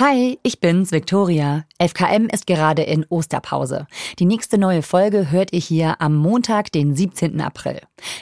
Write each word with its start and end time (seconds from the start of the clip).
Hi, 0.00 0.38
ich 0.44 0.60
bin's, 0.60 0.92
Victoria. 0.92 1.64
FKM 1.80 2.28
ist 2.32 2.46
gerade 2.46 2.82
in 2.82 3.04
Osterpause. 3.08 3.88
Die 4.20 4.26
nächste 4.26 4.56
neue 4.56 4.82
Folge 4.82 5.32
hört 5.32 5.52
ihr 5.52 5.58
hier 5.58 6.00
am 6.00 6.14
Montag, 6.14 6.70
den 6.70 6.94
17. 6.94 7.40
April. 7.40 7.80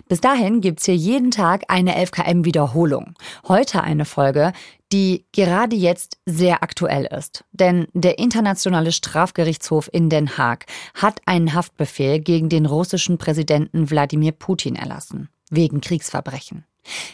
Bis 0.09 0.23
dahin 0.23 0.63
gibt's 0.63 0.87
hier 0.87 0.97
jeden 0.97 1.31
Tag 1.31 1.65
eine 1.69 1.97
FKM-Wiederholung. 1.97 3.13
Heute 3.47 3.83
eine 3.83 4.07
Folge, 4.07 4.55
die 4.91 5.27
gerade 5.33 5.77
jetzt 5.77 6.17
sehr 6.25 6.63
aktuell 6.63 7.05
ist. 7.05 7.45
Denn 7.53 7.89
der 7.93 8.19
Internationale 8.19 8.91
Strafgerichtshof 8.91 9.91
in 9.93 10.09
Den 10.09 10.39
Haag 10.39 10.65
hat 10.95 11.21
einen 11.27 11.53
Haftbefehl 11.53 12.21
gegen 12.21 12.49
den 12.49 12.65
russischen 12.65 13.19
Präsidenten 13.19 13.91
Wladimir 13.91 14.33
Putin 14.33 14.77
erlassen. 14.77 15.29
Wegen 15.51 15.83
Kriegsverbrechen. 15.83 16.65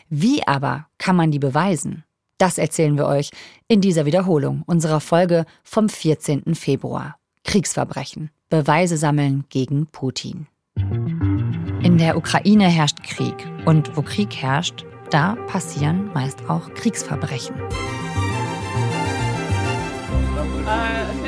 Wie 0.08 0.46
aber 0.46 0.86
kann 0.98 1.16
man 1.16 1.32
die 1.32 1.40
beweisen? 1.40 2.04
Das 2.42 2.58
erzählen 2.58 2.96
wir 2.96 3.06
euch 3.06 3.30
in 3.68 3.80
dieser 3.80 4.04
Wiederholung 4.04 4.64
unserer 4.66 4.98
Folge 4.98 5.44
vom 5.62 5.88
14. 5.88 6.56
Februar. 6.56 7.14
Kriegsverbrechen. 7.44 8.30
Beweise 8.50 8.96
sammeln 8.96 9.44
gegen 9.48 9.86
Putin. 9.86 10.48
In 10.74 11.98
der 11.98 12.16
Ukraine 12.16 12.66
herrscht 12.66 13.04
Krieg. 13.04 13.36
Und 13.64 13.96
wo 13.96 14.02
Krieg 14.02 14.34
herrscht, 14.34 14.84
da 15.10 15.36
passieren 15.46 16.10
meist 16.14 16.50
auch 16.50 16.74
Kriegsverbrechen. 16.74 17.54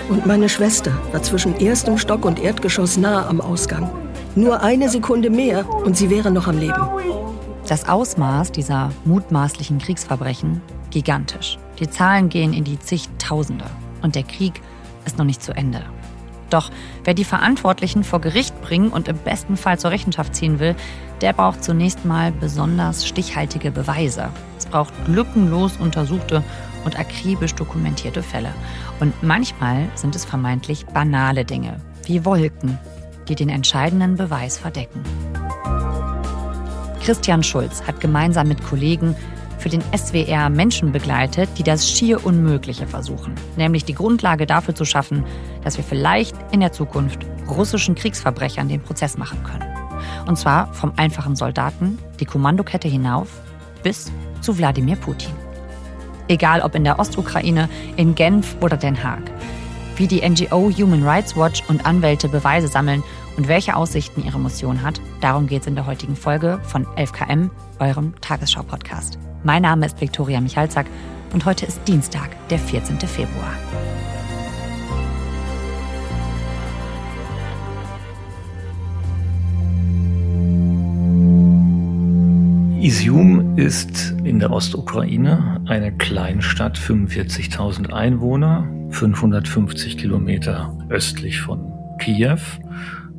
Und 0.08 0.27
meine 0.27 0.48
Schwester 0.48 1.00
war 1.12 1.22
zwischen 1.22 1.55
erstem 1.60 1.96
Stock 1.96 2.24
und 2.24 2.41
Erdgeschoss 2.41 2.96
nahe 2.96 3.24
am 3.24 3.41
Ausgang. 3.41 3.88
Nur 4.34 4.64
eine 4.64 4.88
Sekunde 4.88 5.30
mehr 5.30 5.72
und 5.72 5.96
sie 5.96 6.10
wäre 6.10 6.33
noch 6.33 6.48
am 6.48 6.58
Leben. 6.58 6.88
Das 7.69 7.88
Ausmaß 7.88 8.50
dieser 8.50 8.91
mutmaßlichen 9.05 9.78
Kriegsverbrechen 9.78 10.60
gigantisch. 10.94 11.58
Die 11.78 11.90
Zahlen 11.90 12.30
gehen 12.30 12.54
in 12.54 12.64
die 12.64 12.78
zigtausende 12.78 13.66
und 14.00 14.14
der 14.14 14.22
Krieg 14.22 14.62
ist 15.05 15.19
noch 15.19 15.27
nicht 15.27 15.42
zu 15.42 15.52
Ende. 15.52 15.82
Doch 16.50 16.70
wer 17.02 17.14
die 17.14 17.24
Verantwortlichen 17.24 18.05
vor 18.05 18.20
Gericht 18.20 18.60
bringen 18.62 18.91
und 18.91 19.08
im 19.08 19.19
besten 19.19 19.56
Fall 19.56 19.78
zur 19.78 19.91
Rechenschaft 19.91 20.34
ziehen 20.34 20.60
will, 20.60 20.77
der 21.20 21.32
braucht 21.32 21.64
zunächst 21.64 22.04
mal 22.04 22.32
besonders 22.32 23.06
stichhaltige 23.06 23.70
Beweise. 23.70 24.28
Es 24.56 24.66
braucht 24.66 24.92
lückenlos 25.06 25.77
untersuchte 25.77 26.44
und 26.84 26.98
akribisch 26.98 27.54
dokumentierte 27.54 28.22
Fälle. 28.22 28.54
Und 29.00 29.20
manchmal 29.22 29.88
sind 29.94 30.14
es 30.14 30.24
vermeintlich 30.24 30.86
banale 30.86 31.44
Dinge, 31.44 31.80
wie 32.04 32.24
Wolken, 32.24 32.78
die 33.28 33.34
den 33.34 33.48
entscheidenden 33.48 34.16
Beweis 34.16 34.58
verdecken. 34.58 35.02
Christian 37.02 37.42
Schulz 37.42 37.82
hat 37.82 38.00
gemeinsam 38.00 38.48
mit 38.48 38.64
Kollegen 38.64 39.16
für 39.64 39.70
den 39.70 39.82
SWR 39.96 40.50
Menschen 40.50 40.92
begleitet, 40.92 41.48
die 41.56 41.62
das 41.62 41.90
schier 41.90 42.26
Unmögliche 42.26 42.86
versuchen, 42.86 43.34
nämlich 43.56 43.86
die 43.86 43.94
Grundlage 43.94 44.44
dafür 44.44 44.74
zu 44.74 44.84
schaffen, 44.84 45.24
dass 45.62 45.78
wir 45.78 45.84
vielleicht 45.84 46.36
in 46.52 46.60
der 46.60 46.72
Zukunft 46.72 47.20
russischen 47.48 47.94
Kriegsverbrechern 47.94 48.68
den 48.68 48.82
Prozess 48.82 49.16
machen 49.16 49.42
können. 49.42 49.64
Und 50.26 50.38
zwar 50.38 50.70
vom 50.74 50.92
einfachen 50.98 51.34
Soldaten, 51.34 51.96
die 52.20 52.26
Kommandokette 52.26 52.88
hinauf, 52.88 53.40
bis 53.82 54.12
zu 54.42 54.58
Wladimir 54.58 54.96
Putin. 54.96 55.32
Egal 56.28 56.60
ob 56.60 56.74
in 56.74 56.84
der 56.84 56.98
Ostukraine, 56.98 57.70
in 57.96 58.14
Genf 58.14 58.58
oder 58.60 58.76
Den 58.76 59.02
Haag. 59.02 59.22
Wie 59.96 60.06
die 60.06 60.28
NGO 60.28 60.70
Human 60.72 61.04
Rights 61.04 61.38
Watch 61.38 61.62
und 61.68 61.86
Anwälte 61.86 62.28
Beweise 62.28 62.68
sammeln 62.68 63.02
und 63.38 63.48
welche 63.48 63.76
Aussichten 63.76 64.26
ihre 64.26 64.38
Mission 64.38 64.82
hat, 64.82 65.00
darum 65.22 65.46
geht 65.46 65.62
es 65.62 65.68
in 65.68 65.74
der 65.74 65.86
heutigen 65.86 66.16
Folge 66.16 66.60
von 66.64 66.84
11KM, 66.84 67.48
eurem 67.78 68.12
Tagesschau-Podcast. 68.20 69.18
Mein 69.47 69.61
Name 69.61 69.84
ist 69.84 70.00
Viktoria 70.00 70.41
Michalzack 70.41 70.87
und 71.34 71.45
heute 71.45 71.67
ist 71.67 71.87
Dienstag, 71.87 72.31
der 72.48 72.59
14. 72.59 72.98
Februar. 73.00 73.53
Isium 82.81 83.59
ist 83.59 84.15
in 84.25 84.38
der 84.38 84.50
Ostukraine 84.50 85.60
eine 85.66 85.93
Kleinstadt, 85.93 86.78
45.000 86.78 87.93
Einwohner, 87.93 88.66
550 88.93 89.99
Kilometer 89.99 90.75
östlich 90.88 91.43
von 91.43 91.71
Kiew 91.99 92.41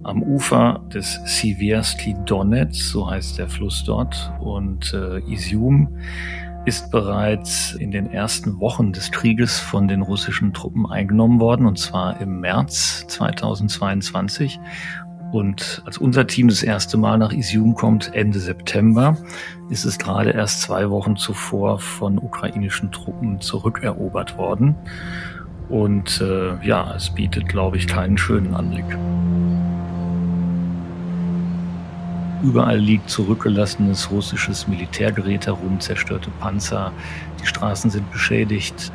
am 0.05 0.21
Ufer 0.21 0.81
des 0.93 1.19
Siversky 1.25 2.15
Donetsk, 2.25 2.81
so 2.91 3.09
heißt 3.09 3.37
der 3.37 3.49
Fluss 3.49 3.83
dort. 3.83 4.31
Und 4.39 4.93
äh, 4.93 5.19
Isium 5.31 5.97
ist 6.65 6.91
bereits 6.91 7.73
in 7.73 7.91
den 7.91 8.11
ersten 8.11 8.59
Wochen 8.59 8.91
des 8.91 9.11
Krieges 9.11 9.59
von 9.59 9.87
den 9.87 10.01
russischen 10.01 10.53
Truppen 10.53 10.85
eingenommen 10.85 11.39
worden, 11.39 11.65
und 11.65 11.77
zwar 11.77 12.19
im 12.21 12.39
März 12.39 13.05
2022. 13.07 14.59
Und 15.31 15.83
als 15.85 15.97
unser 15.97 16.27
Team 16.27 16.47
das 16.47 16.63
erste 16.63 16.97
Mal 16.97 17.17
nach 17.17 17.33
Isium 17.33 17.75
kommt, 17.75 18.13
Ende 18.13 18.39
September, 18.39 19.17
ist 19.69 19.85
es 19.85 19.97
gerade 19.97 20.31
erst 20.31 20.61
zwei 20.61 20.89
Wochen 20.89 21.17
zuvor 21.17 21.79
von 21.79 22.17
ukrainischen 22.17 22.91
Truppen 22.91 23.41
zurückerobert 23.41 24.37
worden. 24.37 24.75
Und 25.69 26.21
äh, 26.21 26.55
ja, 26.65 26.93
es 26.95 27.09
bietet, 27.09 27.47
glaube 27.47 27.77
ich, 27.77 27.87
keinen 27.87 28.17
schönen 28.17 28.53
Anblick. 28.53 28.85
Überall 32.43 32.77
liegt 32.77 33.09
zurückgelassenes 33.09 34.11
russisches 34.11 34.67
Militärgerät 34.67 35.47
herum, 35.47 35.79
zerstörte 35.79 36.29
Panzer, 36.39 36.91
die 37.41 37.47
Straßen 37.47 37.89
sind 37.89 38.11
beschädigt. 38.11 38.91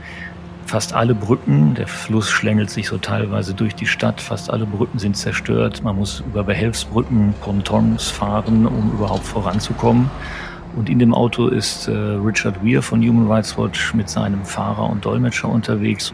Fast 0.67 0.93
alle 0.93 1.17
Brücken, 1.17 1.75
der 1.75 1.89
Fluss 1.89 2.31
schlängelt 2.31 2.71
sich 2.71 2.87
so 2.87 2.99
teilweise 2.99 3.55
durch 3.55 3.75
die 3.75 3.87
Stadt, 3.87 4.21
fast 4.21 4.51
alle 4.51 4.67
Brücken 4.67 5.01
sind 5.01 5.17
zerstört. 5.17 5.83
Man 5.83 5.97
muss 5.97 6.21
über 6.21 6.45
Behelfsbrücken, 6.45 7.35
Pontons 7.41 8.09
fahren, 8.09 8.67
um 8.67 8.93
überhaupt 8.93 9.25
voranzukommen. 9.27 10.11
Und 10.77 10.89
in 10.89 10.99
dem 10.99 11.13
Auto 11.15 11.49
ist 11.49 11.89
äh, 11.89 11.93
Richard 11.93 12.65
Weir 12.65 12.83
von 12.83 13.01
Human 13.01 13.31
Rights 13.31 13.59
Watch 13.59 13.93
mit 13.95 14.09
seinem 14.09 14.45
Fahrer 14.45 14.89
und 14.89 15.05
Dolmetscher 15.05 15.49
unterwegs. 15.49 16.13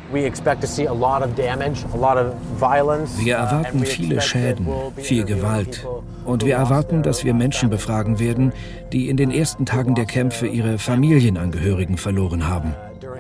Wir 3.18 3.36
erwarten 3.36 3.84
viele 3.84 4.20
Schäden, 4.20 4.66
viel 4.96 5.24
Gewalt. 5.24 5.86
Und 6.24 6.44
wir 6.44 6.56
erwarten, 6.56 7.02
dass 7.02 7.24
wir 7.24 7.34
Menschen 7.34 7.70
befragen 7.70 8.18
werden, 8.18 8.52
die 8.92 9.08
in 9.08 9.16
den 9.16 9.30
ersten 9.30 9.66
Tagen 9.66 9.94
der 9.94 10.06
Kämpfe 10.06 10.46
ihre 10.46 10.78
Familienangehörigen 10.78 11.98
verloren 11.98 12.48
haben. 12.48 12.74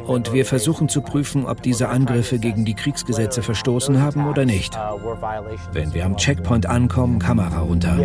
Und 0.06 0.32
wir 0.32 0.46
versuchen 0.46 0.88
zu 0.88 1.02
prüfen, 1.02 1.46
ob 1.46 1.62
diese 1.62 1.88
Angriffe 1.88 2.38
gegen 2.38 2.64
die 2.64 2.74
Kriegsgesetze 2.74 3.42
verstoßen 3.42 4.00
haben 4.00 4.28
oder 4.28 4.44
nicht. 4.44 4.78
Wenn 5.72 5.92
wir 5.94 6.06
am 6.06 6.16
Checkpoint 6.16 6.66
ankommen, 6.66 7.18
Kamera 7.18 7.58
runter. 7.60 7.96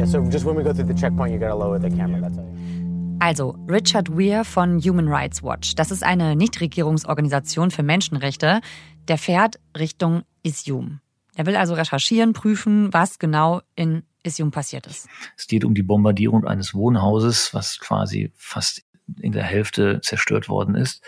Also, 3.22 3.56
Richard 3.70 4.10
Weir 4.10 4.44
von 4.44 4.80
Human 4.82 5.08
Rights 5.08 5.44
Watch. 5.44 5.76
Das 5.76 5.92
ist 5.92 6.04
eine 6.04 6.36
Nichtregierungsorganisation 6.36 7.70
für 7.70 7.84
Menschenrechte. 7.84 8.62
Der 9.08 9.20
fährt 9.20 9.60
Richtung 9.78 10.24
Isium. 10.42 11.02
Er 11.36 11.46
will 11.46 11.56
also 11.56 11.76
recherchieren, 11.76 12.34
prüfen, 12.34 12.92
was 12.92 13.20
genau 13.20 13.62
in 13.76 14.02
Isium 14.24 14.50
passiert 14.50 14.88
ist. 14.88 15.08
Es 15.38 15.46
geht 15.46 15.64
um 15.64 15.76
die 15.76 15.84
Bombardierung 15.84 16.48
eines 16.48 16.74
Wohnhauses, 16.74 17.54
was 17.54 17.78
quasi 17.80 18.32
fast 18.36 18.82
in 19.20 19.34
der 19.34 19.44
Hälfte 19.44 20.02
zerstört 20.02 20.50
worden 20.50 20.74
ist. 20.74 21.04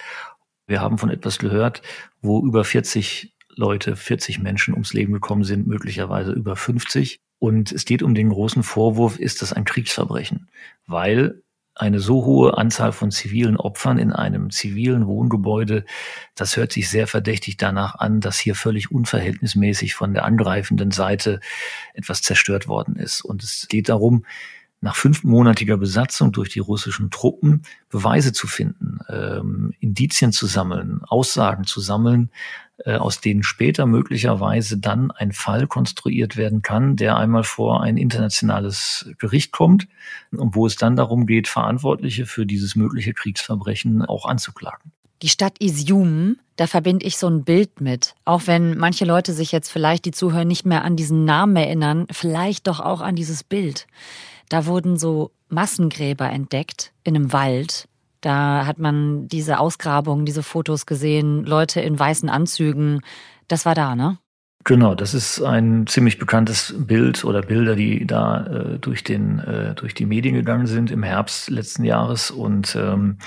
Wir 0.68 0.82
haben 0.82 1.00
von 1.00 1.10
etwas 1.10 1.40
gehört, 1.40 1.82
wo 2.22 2.46
über 2.46 2.64
40 2.64 3.34
Leute, 3.56 3.96
40 3.96 4.38
Menschen 4.38 4.76
ums 4.76 4.94
Leben 4.94 5.14
gekommen 5.14 5.46
sind, 5.46 5.66
möglicherweise 5.66 6.32
über 6.32 6.56
50. 6.56 7.20
Und 7.40 7.72
es 7.72 7.86
geht 7.86 8.04
um 8.04 8.14
den 8.14 8.30
großen 8.30 8.62
Vorwurf, 8.62 9.18
ist 9.18 9.42
das 9.42 9.52
ein 9.52 9.66
Kriegsverbrechen? 9.66 10.48
Weil 10.86 11.42
eine 11.76 12.00
so 12.00 12.26
hohe 12.26 12.58
Anzahl 12.58 12.92
von 12.92 13.12
zivilen 13.12 13.58
Opfern 13.58 13.98
in 13.98 14.12
einem 14.14 14.52
zivilen 14.52 15.08
Wohngebäude, 15.08 15.86
das 16.36 16.56
hört 16.56 16.72
sich 16.72 16.90
sehr 16.90 17.08
verdächtig 17.08 17.58
danach 17.58 17.96
an, 17.96 18.22
dass 18.22 18.40
hier 18.40 18.56
völlig 18.56 18.92
unverhältnismäßig 18.92 19.96
von 19.96 20.14
der 20.14 20.26
angreifenden 20.26 20.92
Seite 20.92 21.40
etwas 21.94 22.22
zerstört 22.22 22.68
worden 22.68 22.96
ist. 22.96 23.22
Und 23.22 23.44
es 23.44 23.68
geht 23.70 23.90
darum, 23.90 24.26
nach 24.84 24.96
fünfmonatiger 24.96 25.78
Besatzung 25.78 26.34
durch 26.34 26.50
die 26.50 26.60
russischen 26.60 27.10
Truppen 27.10 27.62
Beweise 27.90 28.34
zu 28.34 28.48
finden, 28.48 29.00
ähm, 29.08 29.74
Indizien 29.80 30.34
zu 30.34 30.46
sammeln, 30.46 31.02
Aussagen 31.08 31.64
zu 31.64 31.80
sammeln, 31.80 32.30
äh, 32.80 32.96
aus 32.96 33.22
denen 33.22 33.44
später 33.44 33.86
möglicherweise 33.86 34.78
dann 34.78 35.10
ein 35.12 35.32
Fall 35.32 35.68
konstruiert 35.68 36.36
werden 36.36 36.64
kann, 36.64 36.98
der 36.98 37.16
einmal 37.16 37.46
vor 37.46 37.82
ein 37.82 37.96
internationales 37.96 39.10
Gericht 39.20 39.54
kommt 39.54 39.88
und 40.32 40.54
wo 40.54 40.68
es 40.68 40.76
dann 40.76 40.98
darum 40.98 41.28
geht, 41.28 41.48
Verantwortliche 41.48 42.26
für 42.26 42.46
dieses 42.46 42.76
mögliche 42.76 43.14
Kriegsverbrechen 43.14 44.02
auch 44.02 44.26
anzuklagen. 44.26 44.92
Die 45.22 45.30
Stadt 45.30 45.62
Isium, 45.62 46.36
da 46.58 46.68
verbinde 46.68 47.06
ich 47.06 47.18
so 47.18 47.30
ein 47.30 47.46
Bild 47.46 47.80
mit. 47.80 48.16
Auch 48.26 48.48
wenn 48.48 48.78
manche 48.78 49.06
Leute 49.06 49.32
sich 49.32 49.54
jetzt 49.54 49.72
vielleicht, 49.72 50.04
die 50.04 50.12
Zuhörer, 50.12 50.44
nicht 50.44 50.66
mehr 50.66 50.84
an 50.84 50.98
diesen 50.98 51.24
Namen 51.24 51.56
erinnern, 51.56 52.06
vielleicht 52.12 52.68
doch 52.68 52.82
auch 52.82 53.00
an 53.00 53.16
dieses 53.16 53.46
Bild. 53.46 53.88
Da 54.50 54.66
wurden 54.66 54.98
so 54.98 55.32
Massengräber 55.50 56.30
entdeckt 56.30 56.92
in 57.04 57.16
einem 57.16 57.34
Wald. 57.34 57.88
Da 58.22 58.66
hat 58.66 58.80
man 58.80 59.28
diese 59.28 59.60
Ausgrabungen, 59.60 60.26
diese 60.26 60.44
Fotos 60.44 60.86
gesehen, 60.86 61.46
Leute 61.46 61.82
in 61.82 61.98
weißen 61.98 62.30
Anzügen. 62.30 63.02
Das 63.48 63.66
war 63.66 63.76
da, 63.76 63.96
ne? 63.96 64.18
Genau, 64.66 64.96
das 64.96 65.14
ist 65.14 65.42
ein 65.42 65.88
ziemlich 65.88 66.20
bekanntes 66.20 66.74
Bild 66.78 67.26
oder 67.26 67.42
Bilder, 67.42 67.76
die 67.76 68.08
da 68.08 68.46
äh, 68.46 68.80
durch 68.80 69.04
den 69.04 69.40
äh, 69.40 69.76
durch 69.76 69.94
die 69.94 70.06
Medien 70.06 70.36
gegangen 70.36 70.68
sind 70.68 70.90
im 70.90 71.04
Herbst 71.04 71.50
letzten 71.50 71.84
Jahres 71.84 72.32
und 72.32 72.74
ähm, 72.78 73.18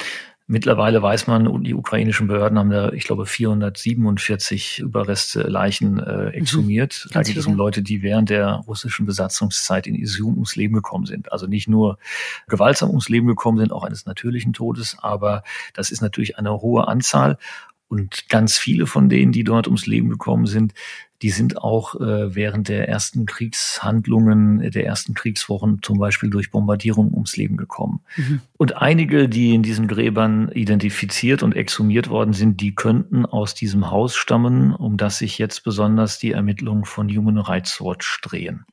Mittlerweile 0.48 1.02
weiß 1.02 1.26
man, 1.26 1.64
die 1.64 1.74
ukrainischen 1.74 2.28
Behörden 2.28 2.56
haben 2.56 2.70
da, 2.70 2.92
ich 2.92 3.02
glaube, 3.02 3.26
447 3.26 4.78
Überreste 4.78 5.42
Leichen 5.42 5.98
äh, 5.98 6.26
mhm. 6.26 6.28
exhumiert. 6.28 7.06
Mhm, 7.06 7.12
da 7.14 7.22
geht 7.22 7.36
es 7.36 7.46
um 7.46 7.56
Leute, 7.56 7.82
die 7.82 8.02
während 8.02 8.30
der 8.30 8.62
russischen 8.66 9.06
Besatzungszeit 9.06 9.88
in 9.88 9.96
Isium 9.96 10.34
ums 10.34 10.54
Leben 10.54 10.74
gekommen 10.74 11.04
sind. 11.04 11.32
Also 11.32 11.48
nicht 11.48 11.66
nur 11.66 11.98
gewaltsam 12.46 12.90
ums 12.90 13.08
Leben 13.08 13.26
gekommen 13.26 13.58
sind, 13.58 13.72
auch 13.72 13.82
eines 13.82 14.06
natürlichen 14.06 14.52
Todes, 14.52 14.96
aber 15.00 15.42
das 15.74 15.90
ist 15.90 16.00
natürlich 16.00 16.38
eine 16.38 16.52
hohe 16.60 16.86
Anzahl. 16.86 17.38
Und 17.88 18.28
ganz 18.28 18.56
viele 18.56 18.86
von 18.86 19.08
denen, 19.08 19.32
die 19.32 19.44
dort 19.44 19.66
ums 19.66 19.86
Leben 19.86 20.10
gekommen 20.10 20.46
sind, 20.46 20.74
die 21.22 21.30
sind 21.30 21.58
auch 21.58 21.94
äh, 21.94 22.34
während 22.34 22.68
der 22.68 22.88
ersten 22.88 23.26
Kriegshandlungen, 23.26 24.70
der 24.70 24.86
ersten 24.86 25.14
Kriegswochen 25.14 25.80
zum 25.82 25.98
Beispiel 25.98 26.30
durch 26.30 26.50
Bombardierung 26.50 27.12
ums 27.12 27.36
Leben 27.36 27.56
gekommen. 27.56 28.00
Mhm. 28.16 28.40
Und 28.56 28.76
einige, 28.76 29.28
die 29.28 29.54
in 29.54 29.62
diesen 29.62 29.88
Gräbern 29.88 30.50
identifiziert 30.52 31.42
und 31.42 31.56
exhumiert 31.56 32.10
worden 32.10 32.34
sind, 32.34 32.60
die 32.60 32.74
könnten 32.74 33.24
aus 33.24 33.54
diesem 33.54 33.90
Haus 33.90 34.14
stammen, 34.16 34.74
um 34.74 34.96
das 34.96 35.18
sich 35.18 35.38
jetzt 35.38 35.64
besonders 35.64 36.18
die 36.18 36.32
Ermittlungen 36.32 36.84
von 36.84 37.08
Human 37.08 37.38
Rights 37.38 37.80
Watch 37.80 38.20
drehen. 38.22 38.64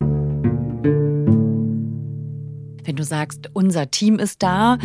Wenn 2.86 2.98
du 2.98 3.04
sagst, 3.04 3.50
unser 3.54 3.90
Team 3.90 4.19
ist 4.19 4.44
da, 4.44 4.78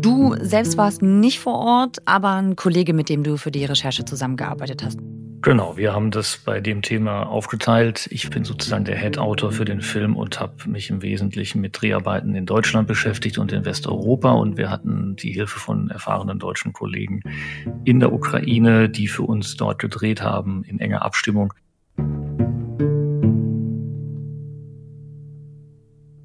du 0.00 0.34
selbst 0.40 0.76
warst 0.76 1.02
nicht 1.02 1.38
vor 1.38 1.54
Ort, 1.54 1.98
aber 2.04 2.34
ein 2.34 2.56
Kollege, 2.56 2.92
mit 2.92 3.08
dem 3.08 3.22
du 3.22 3.36
für 3.36 3.52
die 3.52 3.64
Recherche 3.64 4.04
zusammengearbeitet 4.04 4.82
hast. 4.82 4.98
Genau, 5.40 5.76
wir 5.76 5.94
haben 5.94 6.10
das 6.10 6.36
bei 6.36 6.60
dem 6.60 6.82
Thema 6.82 7.22
aufgeteilt. 7.22 8.08
Ich 8.10 8.28
bin 8.28 8.44
sozusagen 8.44 8.84
der 8.84 8.98
Head-Autor 8.98 9.52
für 9.52 9.64
den 9.64 9.82
Film 9.82 10.16
und 10.16 10.40
habe 10.40 10.68
mich 10.68 10.90
im 10.90 11.00
Wesentlichen 11.00 11.60
mit 11.60 11.80
Dreharbeiten 11.80 12.34
in 12.34 12.44
Deutschland 12.44 12.88
beschäftigt 12.88 13.38
und 13.38 13.52
in 13.52 13.64
Westeuropa. 13.64 14.32
Und 14.32 14.56
wir 14.56 14.68
hatten 14.68 15.14
die 15.14 15.30
Hilfe 15.30 15.60
von 15.60 15.90
erfahrenen 15.90 16.40
deutschen 16.40 16.72
Kollegen 16.72 17.22
in 17.84 18.00
der 18.00 18.12
Ukraine, 18.12 18.88
die 18.88 19.06
für 19.06 19.22
uns 19.22 19.56
dort 19.56 19.78
gedreht 19.78 20.22
haben, 20.22 20.64
in 20.64 20.80
enger 20.80 21.02
Abstimmung. 21.02 21.54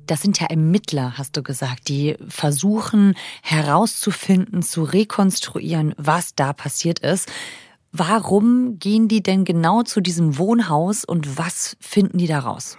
Das 0.07 0.21
sind 0.21 0.39
ja 0.39 0.47
Ermittler, 0.47 1.17
hast 1.17 1.37
du 1.37 1.43
gesagt, 1.43 1.87
die 1.87 2.17
versuchen 2.27 3.13
herauszufinden, 3.41 4.63
zu 4.63 4.83
rekonstruieren, 4.83 5.93
was 5.97 6.35
da 6.35 6.51
passiert 6.51 6.99
ist. 6.99 7.31
Warum 7.95 8.79
gehen 8.79 9.07
die 9.07 9.21
denn 9.21 9.45
genau 9.45 9.83
zu 9.83 10.01
diesem 10.01 10.39
Wohnhaus 10.39 11.05
und 11.05 11.37
was 11.37 11.77
finden 11.79 12.17
die 12.17 12.25
daraus? 12.25 12.75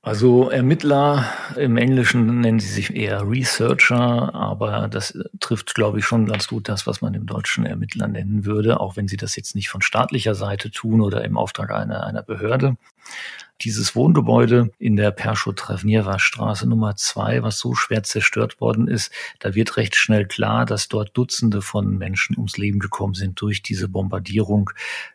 Also 0.00 0.48
Ermittler 0.48 1.26
im 1.56 1.76
Englischen 1.76 2.40
nennen 2.40 2.60
sie 2.60 2.68
sich 2.68 2.94
eher 2.94 3.28
Researcher, 3.28 4.32
aber 4.32 4.86
das 4.86 5.18
trifft, 5.40 5.74
glaube 5.74 5.98
ich, 5.98 6.04
schon 6.04 6.26
ganz 6.26 6.46
gut 6.46 6.68
das, 6.68 6.86
was 6.86 7.02
man 7.02 7.14
im 7.14 7.26
Deutschen 7.26 7.66
Ermittler 7.66 8.06
nennen 8.06 8.44
würde, 8.44 8.78
auch 8.78 8.96
wenn 8.96 9.08
sie 9.08 9.16
das 9.16 9.34
jetzt 9.34 9.56
nicht 9.56 9.70
von 9.70 9.82
staatlicher 9.82 10.36
Seite 10.36 10.70
tun 10.70 11.00
oder 11.00 11.24
im 11.24 11.36
Auftrag 11.36 11.72
einer, 11.72 12.06
einer 12.06 12.22
Behörde. 12.22 12.76
Dieses 13.62 13.96
Wohngebäude 13.96 14.70
in 14.78 14.94
der 14.94 15.10
Perschow-Travniewa 15.10 16.20
Straße 16.20 16.68
Nummer 16.68 16.94
zwei, 16.94 17.42
was 17.42 17.58
so 17.58 17.74
schwer 17.74 18.04
zerstört 18.04 18.60
worden 18.60 18.86
ist, 18.86 19.10
da 19.40 19.56
wird 19.56 19.76
recht 19.76 19.96
schnell 19.96 20.26
klar, 20.26 20.64
dass 20.64 20.86
dort 20.86 21.16
Dutzende 21.16 21.60
von 21.60 21.98
Menschen 21.98 22.36
ums 22.36 22.56
Leben 22.56 22.78
gekommen 22.78 23.14
sind 23.14 23.40
durch 23.40 23.60
diese 23.60 23.88
Bombardierung, 23.88 24.70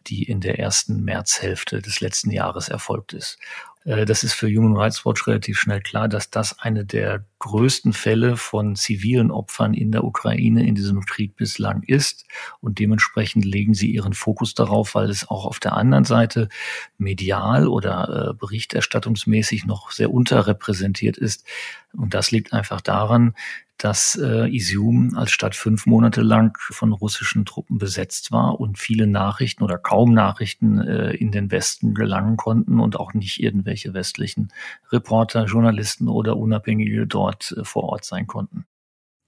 die 0.07 0.23
in 0.23 0.41
der 0.41 0.59
ersten 0.59 1.05
Märzhälfte 1.05 1.81
des 1.81 2.01
letzten 2.01 2.31
Jahres 2.31 2.67
erfolgt 2.67 3.13
ist. 3.13 3.39
Äh, 3.85 4.05
das 4.05 4.23
ist 4.23 4.33
für 4.33 4.47
Human 4.47 4.75
Rights 4.75 5.05
Watch 5.05 5.27
relativ 5.27 5.59
schnell 5.59 5.81
klar, 5.81 6.07
dass 6.07 6.29
das 6.29 6.59
eine 6.59 6.85
der 6.85 7.25
größten 7.39 7.93
Fälle 7.93 8.37
von 8.37 8.75
zivilen 8.75 9.31
Opfern 9.31 9.73
in 9.73 9.91
der 9.91 10.03
Ukraine 10.03 10.65
in 10.65 10.75
diesem 10.75 11.05
Krieg 11.05 11.35
bislang 11.35 11.83
ist. 11.83 12.25
Und 12.61 12.79
dementsprechend 12.79 13.45
legen 13.45 13.73
sie 13.73 13.91
ihren 13.91 14.13
Fokus 14.13 14.53
darauf, 14.53 14.95
weil 14.95 15.09
es 15.09 15.29
auch 15.29 15.45
auf 15.45 15.59
der 15.59 15.73
anderen 15.73 16.05
Seite 16.05 16.49
medial 16.97 17.67
oder 17.67 18.29
äh, 18.29 18.33
berichterstattungsmäßig 18.33 19.65
noch 19.65 19.91
sehr 19.91 20.11
unterrepräsentiert 20.11 21.17
ist. 21.17 21.45
Und 21.93 22.13
das 22.13 22.31
liegt 22.31 22.53
einfach 22.53 22.81
daran, 22.81 23.35
dass 23.77 24.15
äh, 24.15 24.47
Isium 24.47 25.15
als 25.15 25.31
Stadt 25.31 25.55
fünf 25.55 25.85
Monate 25.85 26.21
lang 26.21 26.57
von 26.59 26.93
russischen 26.93 27.45
Truppen 27.45 27.77
besetzt 27.77 28.31
war 28.31 28.59
und 28.59 28.77
viele 28.77 29.07
Nachrichten 29.07 29.63
oder 29.63 29.77
kaum 29.77 30.13
Nachrichten 30.13 30.79
äh, 30.79 31.11
in 31.11 31.31
den 31.31 31.51
Westen 31.51 31.93
gelangen 31.93 32.37
konnten 32.37 32.79
und 32.79 32.99
auch 32.99 33.13
nicht 33.13 33.41
irgendwelche 33.41 33.93
westlichen 33.93 34.53
Reporter, 34.91 35.45
Journalisten 35.45 36.07
oder 36.07 36.37
Unabhängige 36.37 37.07
dort 37.07 37.53
äh, 37.57 37.63
vor 37.63 37.83
Ort 37.83 38.05
sein 38.05 38.27
konnten. 38.27 38.65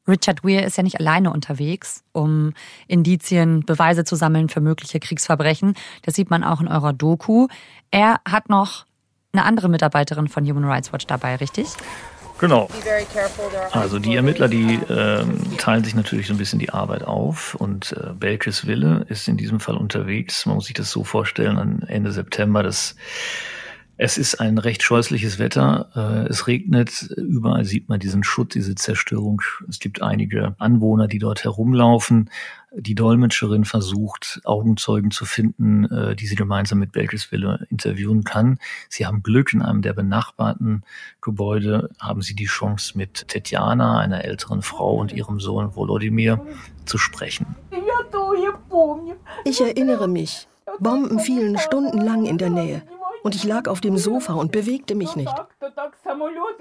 Richard 0.08 0.44
Weir 0.44 0.66
ist 0.66 0.78
ja 0.78 0.84
nicht 0.84 1.00
alleine 1.00 1.34
unterwegs, 1.34 2.04
um 2.12 2.54
Indizien, 2.88 3.66
Beweise 3.66 4.04
zu 4.04 4.16
sammeln 4.16 4.50
für 4.50 4.62
mögliche 4.62 5.00
Kriegsverbrechen. 5.00 5.74
Das 6.04 6.14
sieht 6.14 6.30
man 6.30 6.44
auch 6.44 6.62
in 6.62 6.68
eurer 6.68 6.94
Doku. 6.94 7.48
Er 7.90 8.22
hat 8.30 8.50
noch 8.50 8.86
eine 9.34 9.44
andere 9.44 9.68
Mitarbeiterin 9.68 10.28
von 10.28 10.46
Human 10.48 10.66
Rights 10.66 10.94
Watch 10.94 11.08
dabei, 11.08 11.36
richtig? 11.36 11.68
Genau. 12.40 12.70
Also 13.72 14.00
die 14.00 14.16
Ermittler, 14.16 14.48
die 14.48 14.76
äh, 14.76 15.24
teilen 15.58 15.84
sich 15.84 15.96
natürlich 15.96 16.28
so 16.28 16.34
ein 16.34 16.38
bisschen 16.38 16.60
die 16.60 16.70
Arbeit 16.70 17.04
auf 17.04 17.56
und 17.56 17.94
äh, 17.94 18.14
Belkis 18.14 18.68
Wille 18.68 19.06
ist 19.10 19.28
in 19.28 19.38
diesem 19.38 19.60
Fall 19.60 19.78
unterwegs. 19.78 20.46
Man 20.46 20.56
muss 20.56 20.66
sich 20.66 20.74
das 20.76 20.92
so 20.92 21.04
vorstellen, 21.04 21.58
an 21.58 21.84
Ende 21.88 22.12
September, 22.12 22.62
das 22.62 22.96
es 23.98 24.18
ist 24.18 24.42
ein 24.42 24.58
recht 24.58 24.84
scheußliches 24.84 25.40
Wetter. 25.40 25.90
Äh, 25.96 26.30
es 26.30 26.48
regnet. 26.48 27.04
Überall 27.16 27.64
sieht 27.64 27.88
man 27.88 28.00
diesen 28.00 28.24
Schutt, 28.24 28.54
diese 28.54 28.76
Zerstörung. 28.76 29.42
Es 29.70 29.80
gibt 29.80 30.02
einige 30.02 30.56
Anwohner, 30.60 31.08
die 31.08 31.20
dort 31.20 31.46
herumlaufen. 31.46 32.30
Die 32.78 32.96
Dolmetscherin 32.96 33.64
versucht, 33.64 34.42
Augenzeugen 34.44 35.12
zu 35.12 35.24
finden, 35.26 35.86
äh, 35.86 36.16
die 36.16 36.28
sie 36.28 36.36
gemeinsam 36.36 36.80
mit 36.80 36.92
Belkiswille 36.92 37.66
interviewen 37.70 38.24
kann. 38.26 38.60
Sie 38.90 39.06
haben 39.06 39.24
Glück. 39.24 39.54
In 39.54 39.62
einem 39.62 39.82
der 39.82 39.94
benachbarten 39.94 40.84
Gebäude 41.22 41.90
haben 42.00 42.22
sie 42.22 42.36
die 42.36 42.46
Chance, 42.46 42.98
mit 42.98 43.30
Tetjana, 43.30 44.00
einer 44.00 44.26
älteren 44.26 44.62
Frau, 44.62 44.96
und 44.96 45.14
ihrem 45.14 45.40
Sohn 45.40 45.76
Volodymyr 45.76 46.46
zu 46.86 46.98
sprechen. 46.98 47.56
Ich 49.46 49.62
erinnere 49.62 50.08
mich. 50.08 50.48
Bomben 50.80 51.20
fielen 51.20 51.58
stundenlang 51.58 52.26
in 52.26 52.38
der 52.38 52.50
Nähe 52.50 52.82
und 53.24 53.34
ich 53.34 53.44
lag 53.44 53.68
auf 53.68 53.82
dem 53.82 53.98
Sofa 53.98 54.34
und 54.34 54.52
bewegte 54.52 54.94
mich 54.94 55.16
nicht. 55.16 55.34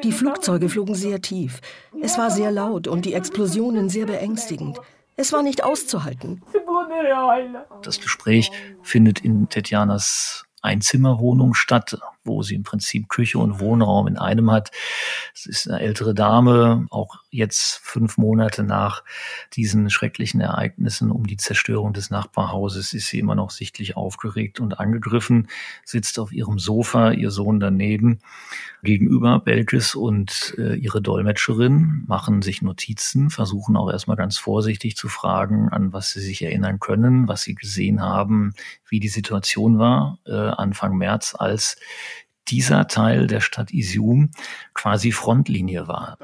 Die 0.03 0.13
Flugzeuge 0.13 0.71
flogen 0.71 0.95
sehr 0.95 1.21
tief. 1.21 1.61
Es 2.01 2.17
war 2.17 2.31
sehr 2.31 2.51
laut 2.51 2.87
und 2.87 3.05
die 3.05 3.13
Explosionen 3.13 3.91
sehr 3.91 4.07
beängstigend. 4.07 4.81
Es 5.17 5.33
war 5.33 5.43
nicht 5.43 5.63
auszuhalten. 5.63 6.43
Das 7.83 8.01
Gespräch 8.01 8.51
findet 8.83 9.21
in 9.21 9.49
Tetjanas 9.49 10.45
Einzimmerwohnung 10.63 11.55
statt, 11.55 11.99
wo 12.25 12.43
sie 12.43 12.55
im 12.55 12.63
Prinzip 12.63 13.09
Küche 13.09 13.39
und 13.39 13.61
Wohnraum 13.61 14.07
in 14.07 14.19
einem 14.19 14.51
hat. 14.51 14.71
Es 15.35 15.47
ist 15.47 15.69
eine 15.69 15.81
ältere 15.81 16.15
Dame, 16.15 16.87
auch 16.91 17.17
jetzt 17.31 17.81
fünf 17.83 18.17
Monate 18.17 18.63
nach 18.63 19.03
diesen 19.55 19.91
schrecklichen 19.91 20.41
Ereignissen 20.41 21.11
um 21.11 21.27
die 21.27 21.37
Zerstörung 21.37 21.93
des 21.93 22.11
Nachbarhauses 22.11 22.93
ist 22.93 23.09
sie 23.09 23.19
immer 23.19 23.35
noch 23.35 23.51
sichtlich 23.51 23.97
aufgeregt 23.97 24.61
und 24.61 24.79
angegriffen, 24.79 25.49
sitzt 25.85 26.19
auf 26.19 26.33
ihrem 26.33 26.59
Sofa, 26.59 27.11
ihr 27.11 27.31
Sohn 27.31 27.61
daneben. 27.61 28.21
Gegenüber 28.83 29.41
Belkis 29.41 29.95
und 29.95 30.55
äh, 30.59 30.75
ihre 30.75 31.01
Dolmetscherin 31.01 32.05
machen 32.07 32.43
sich 32.43 32.61
Notizen, 32.61 33.31
versuchen 33.31 33.77
auch 33.77 33.91
erstmal 33.91 34.19
ganz 34.19 34.37
vorsichtig 34.37 34.97
zu 34.97 35.09
fragen, 35.09 35.71
an 35.71 35.95
was 35.95 36.11
sie 36.11 36.21
sich 36.21 36.43
erinnern 36.43 36.81
können, 36.81 37.27
was 37.27 37.43
sie 37.43 37.55
gesehen 37.55 38.03
haben, 38.03 38.53
wie 38.87 39.01
die 39.01 39.09
Situation 39.09 39.79
war 39.79 40.19
äh, 40.27 40.33
Anfang 40.33 40.97
März, 40.99 41.35
als 41.37 41.77
dieser 42.49 42.87
Teil 42.87 43.27
der 43.27 43.41
Stadt 43.41 43.73
Isium 43.73 44.31
quasi 44.75 45.13
Frontlinie 45.13 45.89
war. 45.89 46.19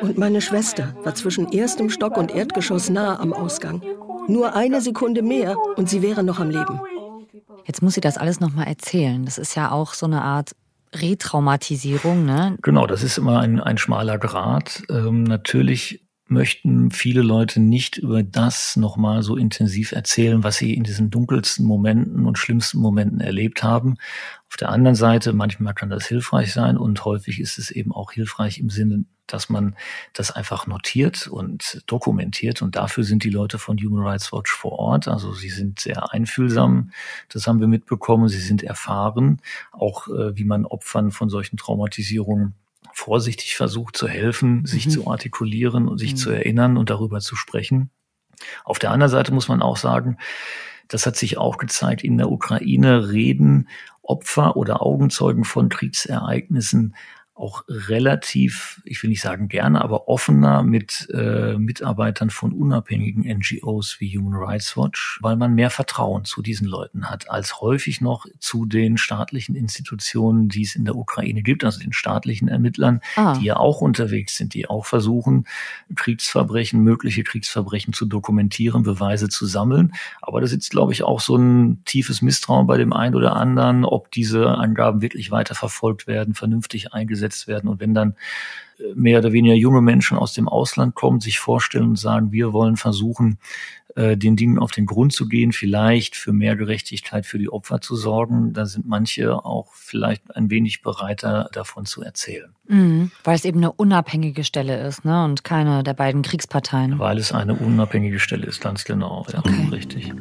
Und 0.00 0.18
meine 0.18 0.40
Schwester 0.40 0.94
war 1.04 1.14
zwischen 1.14 1.52
erstem 1.52 1.90
Stock 1.90 2.16
und 2.16 2.34
Erdgeschoss 2.34 2.90
nahe 2.90 3.18
am 3.18 3.32
Ausgang. 3.32 3.82
Nur 4.28 4.54
eine 4.54 4.80
Sekunde 4.80 5.22
mehr 5.22 5.56
und 5.76 5.88
sie 5.88 6.02
wäre 6.02 6.22
noch 6.22 6.38
am 6.38 6.50
Leben. 6.50 6.80
Jetzt 7.64 7.82
muss 7.82 7.94
sie 7.94 8.00
das 8.00 8.18
alles 8.18 8.40
noch 8.40 8.54
mal 8.54 8.64
erzählen. 8.64 9.24
Das 9.24 9.38
ist 9.38 9.54
ja 9.54 9.70
auch 9.70 9.94
so 9.94 10.06
eine 10.06 10.22
Art 10.22 10.52
Retraumatisierung, 10.94 12.24
ne? 12.24 12.56
Genau, 12.62 12.86
das 12.86 13.02
ist 13.02 13.18
immer 13.18 13.40
ein, 13.40 13.60
ein 13.60 13.78
schmaler 13.78 14.18
Grat. 14.18 14.82
Ähm, 14.88 15.22
natürlich 15.24 16.07
möchten 16.30 16.90
viele 16.90 17.22
Leute 17.22 17.60
nicht 17.60 17.96
über 17.96 18.22
das 18.22 18.76
nochmal 18.76 19.22
so 19.22 19.36
intensiv 19.36 19.92
erzählen, 19.92 20.44
was 20.44 20.56
sie 20.56 20.74
in 20.74 20.84
diesen 20.84 21.10
dunkelsten 21.10 21.64
Momenten 21.64 22.26
und 22.26 22.38
schlimmsten 22.38 22.78
Momenten 22.78 23.20
erlebt 23.20 23.62
haben. 23.62 23.96
Auf 24.48 24.56
der 24.56 24.70
anderen 24.70 24.94
Seite, 24.94 25.32
manchmal 25.32 25.74
kann 25.74 25.90
das 25.90 26.06
hilfreich 26.06 26.52
sein 26.52 26.76
und 26.76 27.04
häufig 27.04 27.40
ist 27.40 27.58
es 27.58 27.70
eben 27.70 27.92
auch 27.92 28.12
hilfreich 28.12 28.58
im 28.58 28.70
Sinne, 28.70 29.04
dass 29.26 29.48
man 29.48 29.76
das 30.14 30.30
einfach 30.30 30.66
notiert 30.66 31.26
und 31.26 31.82
dokumentiert. 31.86 32.62
Und 32.62 32.76
dafür 32.76 33.04
sind 33.04 33.24
die 33.24 33.30
Leute 33.30 33.58
von 33.58 33.78
Human 33.78 34.04
Rights 34.04 34.32
Watch 34.32 34.50
vor 34.50 34.72
Ort. 34.72 35.06
Also 35.06 35.32
sie 35.32 35.50
sind 35.50 35.80
sehr 35.80 36.12
einfühlsam, 36.12 36.92
das 37.28 37.46
haben 37.46 37.60
wir 37.60 37.68
mitbekommen. 37.68 38.28
Sie 38.28 38.40
sind 38.40 38.62
erfahren, 38.62 39.40
auch 39.72 40.08
äh, 40.08 40.36
wie 40.36 40.44
man 40.44 40.64
Opfern 40.64 41.10
von 41.10 41.28
solchen 41.28 41.56
Traumatisierungen 41.56 42.54
vorsichtig 42.98 43.56
versucht 43.56 43.96
zu 43.96 44.08
helfen, 44.08 44.66
sich 44.66 44.86
mhm. 44.86 44.90
zu 44.90 45.06
artikulieren 45.06 45.88
und 45.88 45.98
sich 45.98 46.12
mhm. 46.12 46.16
zu 46.16 46.30
erinnern 46.30 46.76
und 46.76 46.90
darüber 46.90 47.20
zu 47.20 47.36
sprechen. 47.36 47.90
Auf 48.64 48.78
der 48.78 48.90
anderen 48.90 49.10
Seite 49.10 49.32
muss 49.32 49.48
man 49.48 49.62
auch 49.62 49.76
sagen, 49.76 50.18
das 50.88 51.06
hat 51.06 51.16
sich 51.16 51.38
auch 51.38 51.58
gezeigt, 51.58 52.02
in 52.02 52.18
der 52.18 52.30
Ukraine 52.30 53.10
reden 53.10 53.68
Opfer 54.02 54.56
oder 54.56 54.82
Augenzeugen 54.82 55.44
von 55.44 55.68
Kriegsereignissen 55.68 56.96
auch 57.38 57.64
relativ, 57.68 58.82
ich 58.84 59.02
will 59.02 59.10
nicht 59.10 59.20
sagen 59.20 59.48
gerne, 59.48 59.80
aber 59.80 60.08
offener 60.08 60.62
mit 60.62 61.08
äh, 61.12 61.56
Mitarbeitern 61.56 62.30
von 62.30 62.52
unabhängigen 62.52 63.24
NGOs 63.24 64.00
wie 64.00 64.18
Human 64.18 64.34
Rights 64.34 64.76
Watch, 64.76 65.18
weil 65.22 65.36
man 65.36 65.54
mehr 65.54 65.70
Vertrauen 65.70 66.24
zu 66.24 66.42
diesen 66.42 66.66
Leuten 66.66 67.08
hat, 67.08 67.30
als 67.30 67.60
häufig 67.60 68.00
noch 68.00 68.26
zu 68.40 68.66
den 68.66 68.98
staatlichen 68.98 69.54
Institutionen, 69.54 70.48
die 70.48 70.62
es 70.62 70.74
in 70.74 70.84
der 70.84 70.96
Ukraine 70.96 71.42
gibt, 71.42 71.64
also 71.64 71.78
den 71.78 71.92
staatlichen 71.92 72.48
Ermittlern, 72.48 73.00
ah. 73.16 73.34
die 73.38 73.46
ja 73.46 73.56
auch 73.56 73.80
unterwegs 73.80 74.36
sind, 74.36 74.54
die 74.54 74.68
auch 74.68 74.84
versuchen, 74.84 75.44
Kriegsverbrechen, 75.94 76.80
mögliche 76.80 77.22
Kriegsverbrechen 77.22 77.92
zu 77.92 78.06
dokumentieren, 78.06 78.82
Beweise 78.82 79.28
zu 79.28 79.46
sammeln. 79.46 79.92
Aber 80.20 80.40
da 80.40 80.48
sitzt, 80.48 80.70
glaube 80.70 80.92
ich, 80.92 81.04
auch 81.04 81.20
so 81.20 81.36
ein 81.36 81.82
tiefes 81.84 82.20
Misstrauen 82.20 82.66
bei 82.66 82.78
dem 82.78 82.92
einen 82.92 83.14
oder 83.14 83.36
anderen, 83.36 83.84
ob 83.84 84.10
diese 84.10 84.48
Angaben 84.48 85.02
wirklich 85.02 85.30
weiter 85.30 85.54
verfolgt 85.54 86.06
werden, 86.08 86.34
vernünftig 86.34 86.92
eingesetzt 86.92 87.27
eingesetzt 87.28 87.48
werden. 87.48 87.68
Und 87.68 87.80
wenn 87.80 87.94
dann 87.94 88.14
äh, 88.78 88.94
mehr 88.94 89.18
oder 89.18 89.32
weniger 89.32 89.54
junge 89.54 89.82
Menschen 89.82 90.18
aus 90.18 90.32
dem 90.32 90.48
Ausland 90.48 90.94
kommen, 90.94 91.20
sich 91.20 91.38
vorstellen 91.38 91.90
und 91.90 91.98
sagen, 91.98 92.32
wir 92.32 92.52
wollen 92.52 92.76
versuchen, 92.76 93.38
äh, 93.96 94.16
den 94.16 94.36
Dingen 94.36 94.58
auf 94.58 94.70
den 94.70 94.86
Grund 94.86 95.12
zu 95.12 95.28
gehen, 95.28 95.52
vielleicht 95.52 96.16
für 96.16 96.32
mehr 96.32 96.56
Gerechtigkeit 96.56 97.26
für 97.26 97.38
die 97.38 97.50
Opfer 97.50 97.80
zu 97.80 97.96
sorgen, 97.96 98.52
da 98.52 98.66
sind 98.66 98.86
manche 98.86 99.44
auch 99.44 99.72
vielleicht 99.74 100.36
ein 100.36 100.50
wenig 100.50 100.82
bereiter 100.82 101.48
davon 101.52 101.86
zu 101.86 102.02
erzählen. 102.02 102.50
Mhm, 102.68 103.10
weil 103.24 103.34
es 103.34 103.44
eben 103.44 103.58
eine 103.58 103.72
unabhängige 103.72 104.44
Stelle 104.44 104.86
ist 104.86 105.04
ne? 105.04 105.24
und 105.24 105.42
keine 105.42 105.82
der 105.82 105.94
beiden 105.94 106.22
Kriegsparteien. 106.22 106.98
Weil 106.98 107.18
es 107.18 107.32
eine 107.32 107.54
unabhängige 107.54 108.20
Stelle 108.20 108.46
ist, 108.46 108.60
ganz 108.60 108.84
genau. 108.84 109.26
Ja, 109.32 109.38
okay. 109.38 109.68
richtig. 109.72 110.12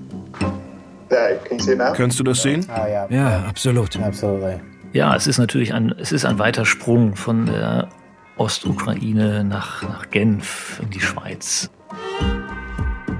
Kannst 1.96 2.20
du 2.20 2.24
das 2.24 2.42
sehen? 2.42 2.66
Ja, 3.10 3.46
absolut. 3.48 3.96
Absolut. 3.98 4.60
Ja, 4.98 5.16
es 5.16 5.27
ist 5.27 5.38
natürlich 5.38 5.75
ein, 5.75 5.94
es 6.00 6.12
ist 6.12 6.25
ein 6.25 6.39
weiter 6.39 6.66
Sprung 6.66 7.16
von 7.16 7.46
der 7.46 7.88
Ostukraine 8.36 9.44
nach, 9.44 9.84
nach 9.84 10.10
Genf 10.10 10.80
in 10.82 10.89
die 10.89 11.00
Schweiz. 11.00 11.70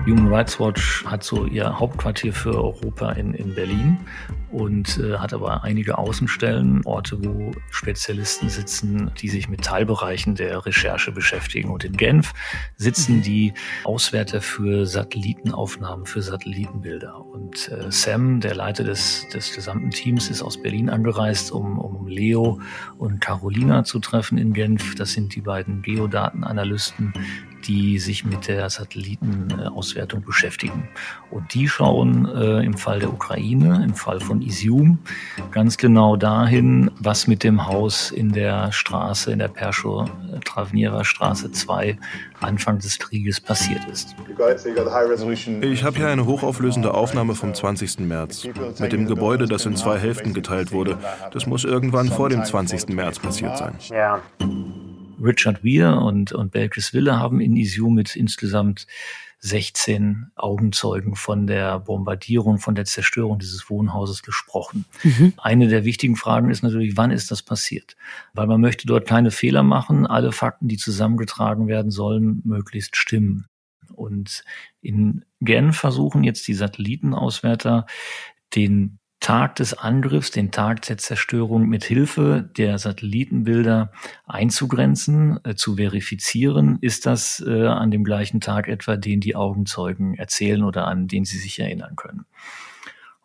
Human 0.08 0.30
Rights 0.30 0.58
Watch 0.58 1.04
hat 1.06 1.22
so 1.22 1.46
ihr 1.46 1.80
Hauptquartier 1.80 2.32
für 2.32 2.56
Europa 2.56 3.12
in, 3.12 3.34
in 3.34 3.54
Berlin 3.54 3.98
und 4.52 4.98
äh, 5.00 5.18
hat 5.18 5.34
aber 5.34 5.66
einige 5.66 5.98
Außenstellen, 5.98 6.82
Orte, 6.86 7.22
wo 7.22 7.52
Spezialisten 7.72 8.48
sitzen, 8.48 9.12
die 9.20 9.28
sich 9.28 9.50
mit 9.50 9.66
Teilbereichen 9.66 10.36
der 10.36 10.66
Recherche 10.66 11.12
beschäftigen. 11.12 11.70
Und 11.70 11.84
in 11.84 11.98
Genf 11.98 12.34
sitzen 12.78 13.18
mhm. 13.18 13.22
die 13.24 13.54
Auswärter 13.84 14.40
für 14.40 14.86
Satellitenaufnahmen, 14.86 16.06
für 16.06 16.22
Satellitenbilder. 16.22 17.20
Und 17.26 17.70
äh, 17.70 17.92
Sam, 17.92 18.40
der 18.40 18.56
Leiter 18.56 18.86
des, 18.86 19.28
des 19.34 19.54
gesamten 19.54 19.90
Teams, 19.90 20.30
ist 20.30 20.42
aus 20.42 20.62
Berlin 20.62 20.90
angereist, 20.90 21.52
um, 21.52 21.78
um 21.80 22.08
Leo 22.08 22.62
und 22.98 23.20
Carolina 23.20 23.84
zu 23.84 24.00
treffen 24.00 24.38
in 24.38 24.54
Genf. 24.54 24.96
Das 24.96 25.12
sind 25.12 25.36
die 25.36 25.42
beiden 25.42 25.82
Geodatenanalysten, 25.82 27.12
die 27.68 28.00
sich 28.00 28.24
mit 28.26 28.48
der 28.48 28.70
Satellitenauswertung 28.70 30.24
beschäftigen. 30.24 30.90
Und 31.30 31.54
die 31.54 31.68
schauen 31.68 32.26
äh, 32.26 32.64
im 32.64 32.76
Fall 32.76 33.00
der 33.00 33.12
Ukraine, 33.12 33.84
im 33.84 33.94
Fall 33.94 34.20
von 34.20 34.42
Isium, 34.42 35.00
ganz 35.52 35.78
genau 35.78 36.16
dahin, 36.16 36.90
was 37.00 37.28
mit 37.28 37.44
dem 37.44 37.68
Haus 37.68 38.12
in 38.12 38.32
der 38.32 38.72
Straße, 38.72 39.32
in 39.32 39.40
der 39.40 39.50
Perscho-Travniera 39.50 41.04
Straße 41.04 41.52
2 41.52 41.98
Anfang 42.40 42.80
des 42.80 43.00
Krieges 43.00 43.42
passiert 43.42 43.86
ist. 43.92 44.16
Ich 45.62 45.84
habe 45.84 45.98
hier 45.98 46.08
eine 46.08 46.26
hochauflösende 46.26 46.94
Aufnahme 46.94 47.36
vom 47.36 47.54
20. 47.54 48.00
März 48.00 48.48
mit 48.80 48.92
dem 48.92 49.08
Gebäude, 49.08 49.48
das 49.48 49.66
in 49.66 49.76
zwei 49.76 49.98
Hälften 49.98 50.34
geteilt 50.34 50.72
wurde. 50.72 50.98
Das 51.34 51.46
muss 51.48 51.64
irgendwann 51.64 52.10
vor 52.10 52.30
dem 52.30 52.46
20. 52.46 52.90
März 52.90 53.20
passiert 53.20 53.58
sein. 53.58 53.76
Richard 55.22 55.64
Weir 55.64 56.02
und, 56.02 56.32
und 56.32 56.52
Belkis 56.52 56.94
Wille 56.94 57.20
haben 57.20 57.42
in 57.42 57.56
Isium 57.56 57.94
mit 57.94 58.16
insgesamt 58.16 58.88
16 59.40 60.32
Augenzeugen 60.36 61.16
von 61.16 61.46
der 61.46 61.80
Bombardierung, 61.80 62.58
von 62.58 62.76
der 62.76 62.86
Zerstörung 62.86 63.38
dieses 63.38 63.70
Wohnhauses 63.70 64.24
gesprochen. 64.24 64.86
Mhm. 65.04 65.34
Eine 65.38 65.68
der 65.68 65.86
wichtigen 65.86 66.16
Fragen 66.16 66.50
ist 66.50 66.64
natürlich, 66.64 66.98
wann 66.98 67.12
ist 67.12 67.30
das 67.30 67.44
passiert? 67.44 67.96
Weil 68.34 68.48
man 68.48 68.62
möchte 68.62 68.88
dort 68.88 69.08
keine 69.08 69.30
Fehler 69.30 69.64
machen. 69.64 70.08
Alle 70.08 70.32
Fakten, 70.32 70.68
die 70.68 70.78
zusammengetragen 70.78 71.68
werden 71.68 71.92
sollen, 71.92 72.42
möglichst 72.46 72.98
stimmen. 72.98 73.46
Und 73.94 74.44
in 74.82 75.24
Genf 75.40 75.78
versuchen 75.78 76.24
jetzt 76.24 76.48
die 76.48 76.54
Satellitenauswärter 76.54 77.86
den 78.56 78.97
Tag 79.20 79.56
des 79.56 79.74
Angriffs, 79.74 80.32
den 80.32 80.52
Tag 80.52 80.84
der 80.84 80.98
Zerstörung 80.98 81.68
mit 81.68 81.84
Hilfe 81.84 82.50
der 82.56 82.78
Satellitenbilder 82.78 83.92
einzugrenzen, 84.26 85.40
äh, 85.44 85.56
zu 85.56 85.76
verifizieren. 85.76 86.78
Ist 86.82 87.06
das 87.06 87.44
äh, 87.46 87.66
an 87.66 87.92
dem 87.92 88.04
gleichen 88.04 88.42
Tag 88.42 88.68
etwa, 88.68 88.96
den 88.96 89.20
die 89.20 89.36
Augenzeugen 89.36 90.16
erzählen 90.16 90.64
oder 90.64 90.88
an 90.88 91.08
den 91.08 91.26
sie 91.26 91.40
sich 91.40 91.60
erinnern 91.60 91.96
können? 91.96 92.26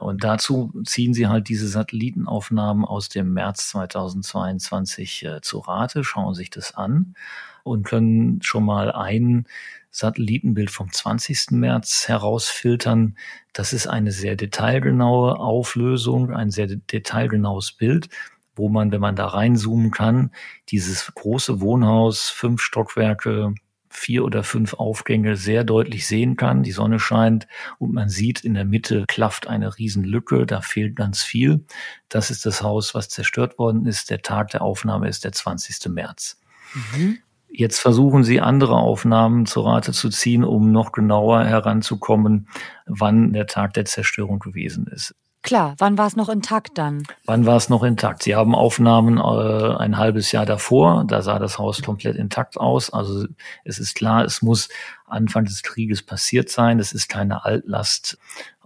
Und 0.02 0.24
dazu 0.24 0.72
ziehen 0.84 1.14
sie 1.14 1.28
halt 1.28 1.48
diese 1.48 1.68
Satellitenaufnahmen 1.68 2.84
aus 2.84 3.08
dem 3.08 3.32
März 3.34 3.68
2022 3.68 5.24
äh, 5.24 5.40
zu 5.42 5.60
Rate, 5.60 6.02
schauen 6.02 6.34
sich 6.34 6.50
das 6.50 6.74
an 6.74 7.14
und 7.62 7.86
können 7.86 8.42
schon 8.42 8.64
mal 8.64 8.90
ein 8.90 9.46
Satellitenbild 9.92 10.70
vom 10.70 10.90
20. 10.90 11.52
März 11.52 12.08
herausfiltern. 12.08 13.16
Das 13.52 13.72
ist 13.72 13.86
eine 13.86 14.10
sehr 14.10 14.34
detailgenaue 14.34 15.38
Auflösung, 15.38 16.32
ein 16.32 16.50
sehr 16.50 16.66
detailgenaues 16.66 17.72
Bild, 17.72 18.08
wo 18.56 18.68
man, 18.68 18.90
wenn 18.90 19.00
man 19.00 19.16
da 19.16 19.26
reinzoomen 19.26 19.90
kann, 19.90 20.32
dieses 20.70 21.14
große 21.14 21.60
Wohnhaus, 21.60 22.30
fünf 22.30 22.62
Stockwerke, 22.62 23.54
vier 23.90 24.24
oder 24.24 24.42
fünf 24.42 24.74
Aufgänge 24.74 25.36
sehr 25.36 25.64
deutlich 25.64 26.06
sehen 26.06 26.36
kann. 26.36 26.62
Die 26.62 26.72
Sonne 26.72 26.98
scheint 26.98 27.46
und 27.78 27.92
man 27.92 28.08
sieht, 28.08 28.40
in 28.40 28.54
der 28.54 28.64
Mitte 28.64 29.04
klafft 29.06 29.46
eine 29.46 29.76
Riesenlücke, 29.78 30.46
da 30.46 30.62
fehlt 30.62 30.96
ganz 30.96 31.22
viel. 31.22 31.64
Das 32.08 32.30
ist 32.30 32.46
das 32.46 32.62
Haus, 32.62 32.94
was 32.94 33.10
zerstört 33.10 33.58
worden 33.58 33.86
ist. 33.86 34.08
Der 34.08 34.22
Tag 34.22 34.48
der 34.48 34.62
Aufnahme 34.62 35.08
ist 35.08 35.24
der 35.24 35.32
20. 35.32 35.92
März. 35.92 36.40
Mhm. 36.74 37.18
Jetzt 37.54 37.80
versuchen 37.80 38.24
sie 38.24 38.40
andere 38.40 38.76
Aufnahmen 38.76 39.46
zu 39.46 39.60
Rate 39.60 39.92
zu 39.92 40.08
ziehen, 40.08 40.42
um 40.42 40.72
noch 40.72 40.92
genauer 40.92 41.44
heranzukommen, 41.44 42.48
wann 42.86 43.32
der 43.32 43.46
Tag 43.46 43.74
der 43.74 43.84
Zerstörung 43.84 44.38
gewesen 44.38 44.86
ist. 44.86 45.14
Klar, 45.42 45.74
wann 45.78 45.98
war 45.98 46.06
es 46.06 46.14
noch 46.14 46.28
intakt 46.28 46.78
dann? 46.78 47.02
Wann 47.26 47.46
war 47.46 47.56
es 47.56 47.68
noch 47.68 47.82
intakt? 47.82 48.22
Sie 48.22 48.36
haben 48.36 48.54
Aufnahmen 48.54 49.18
äh, 49.18 49.76
ein 49.76 49.98
halbes 49.98 50.30
Jahr 50.30 50.46
davor, 50.46 51.04
da 51.06 51.20
sah 51.20 51.40
das 51.40 51.58
Haus 51.58 51.82
komplett 51.82 52.14
intakt 52.14 52.56
aus. 52.56 52.90
Also 52.90 53.26
es 53.64 53.80
ist 53.80 53.96
klar, 53.96 54.24
es 54.24 54.40
muss 54.40 54.68
Anfang 55.04 55.44
des 55.44 55.64
Krieges 55.64 56.02
passiert 56.02 56.48
sein. 56.48 56.78
Es 56.78 56.92
ist 56.92 57.08
keine 57.08 57.44
Altlast 57.44 58.18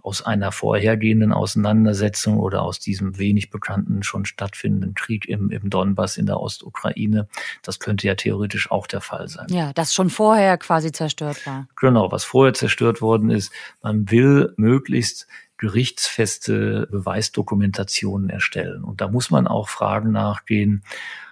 aus 0.03 0.25
einer 0.25 0.51
vorhergehenden 0.51 1.33
Auseinandersetzung 1.33 2.39
oder 2.39 2.61
aus 2.61 2.79
diesem 2.79 3.17
wenig 3.17 3.49
bekannten, 3.49 4.03
schon 4.03 4.25
stattfindenden 4.25 4.93
Krieg 4.93 5.27
im, 5.27 5.49
im 5.49 5.69
Donbass 5.69 6.17
in 6.17 6.25
der 6.25 6.39
Ostukraine. 6.39 7.27
Das 7.61 7.79
könnte 7.79 8.07
ja 8.07 8.15
theoretisch 8.15 8.71
auch 8.71 8.87
der 8.87 9.01
Fall 9.01 9.27
sein. 9.27 9.47
Ja, 9.49 9.73
das 9.73 9.93
schon 9.93 10.09
vorher 10.09 10.57
quasi 10.57 10.91
zerstört 10.91 11.45
war. 11.45 11.67
Genau, 11.79 12.11
was 12.11 12.23
vorher 12.23 12.53
zerstört 12.53 13.01
worden 13.01 13.29
ist. 13.29 13.51
Man 13.81 14.09
will 14.09 14.53
möglichst 14.57 15.27
gerichtsfeste 15.57 16.87
Beweisdokumentationen 16.91 18.29
erstellen. 18.29 18.83
Und 18.83 19.01
da 19.01 19.07
muss 19.07 19.31
man 19.31 19.47
auch 19.47 19.69
Fragen 19.69 20.11
nachgehen, 20.11 20.83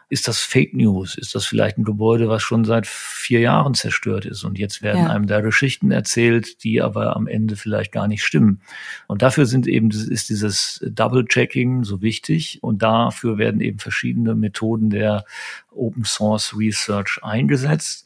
ist 0.10 0.28
das 0.28 0.40
Fake 0.40 0.74
News? 0.74 1.18
Ist 1.18 1.36
das 1.36 1.46
vielleicht 1.46 1.78
ein 1.78 1.84
Gebäude, 1.84 2.30
was 2.30 2.44
schon 2.44 2.64
seit 2.64 2.86
vier 2.86 3.40
Jahren 3.40 3.74
zerstört 3.74 4.26
ist? 4.26 4.44
Und 4.44 4.60
jetzt 4.60 4.82
werden 4.82 5.06
ja. 5.06 5.10
einem 5.10 5.28
da 5.28 5.42
Geschichten 5.42 5.92
erzählt, 5.92 6.64
die 6.64 6.82
aber 6.82 7.16
am 7.16 7.28
Ende 7.28 7.56
vielleicht 7.56 7.92
gar 7.92 8.08
nicht 8.08 8.24
stimmen. 8.24 8.62
Und 9.08 9.22
dafür 9.22 9.46
sind 9.46 9.68
eben, 9.68 9.90
ist 9.90 10.30
dieses 10.30 10.84
Double-Checking 10.88 11.84
so 11.84 12.02
wichtig. 12.02 12.60
Und 12.62 12.84
dafür 12.84 13.38
werden 13.38 13.62
eben 13.62 13.80
verschiedene 13.80 14.36
Methoden 14.36 14.90
der 14.90 15.26
Open 15.72 16.06
Source 16.06 16.56
Research 16.58 17.20
eingesetzt. 17.24 18.06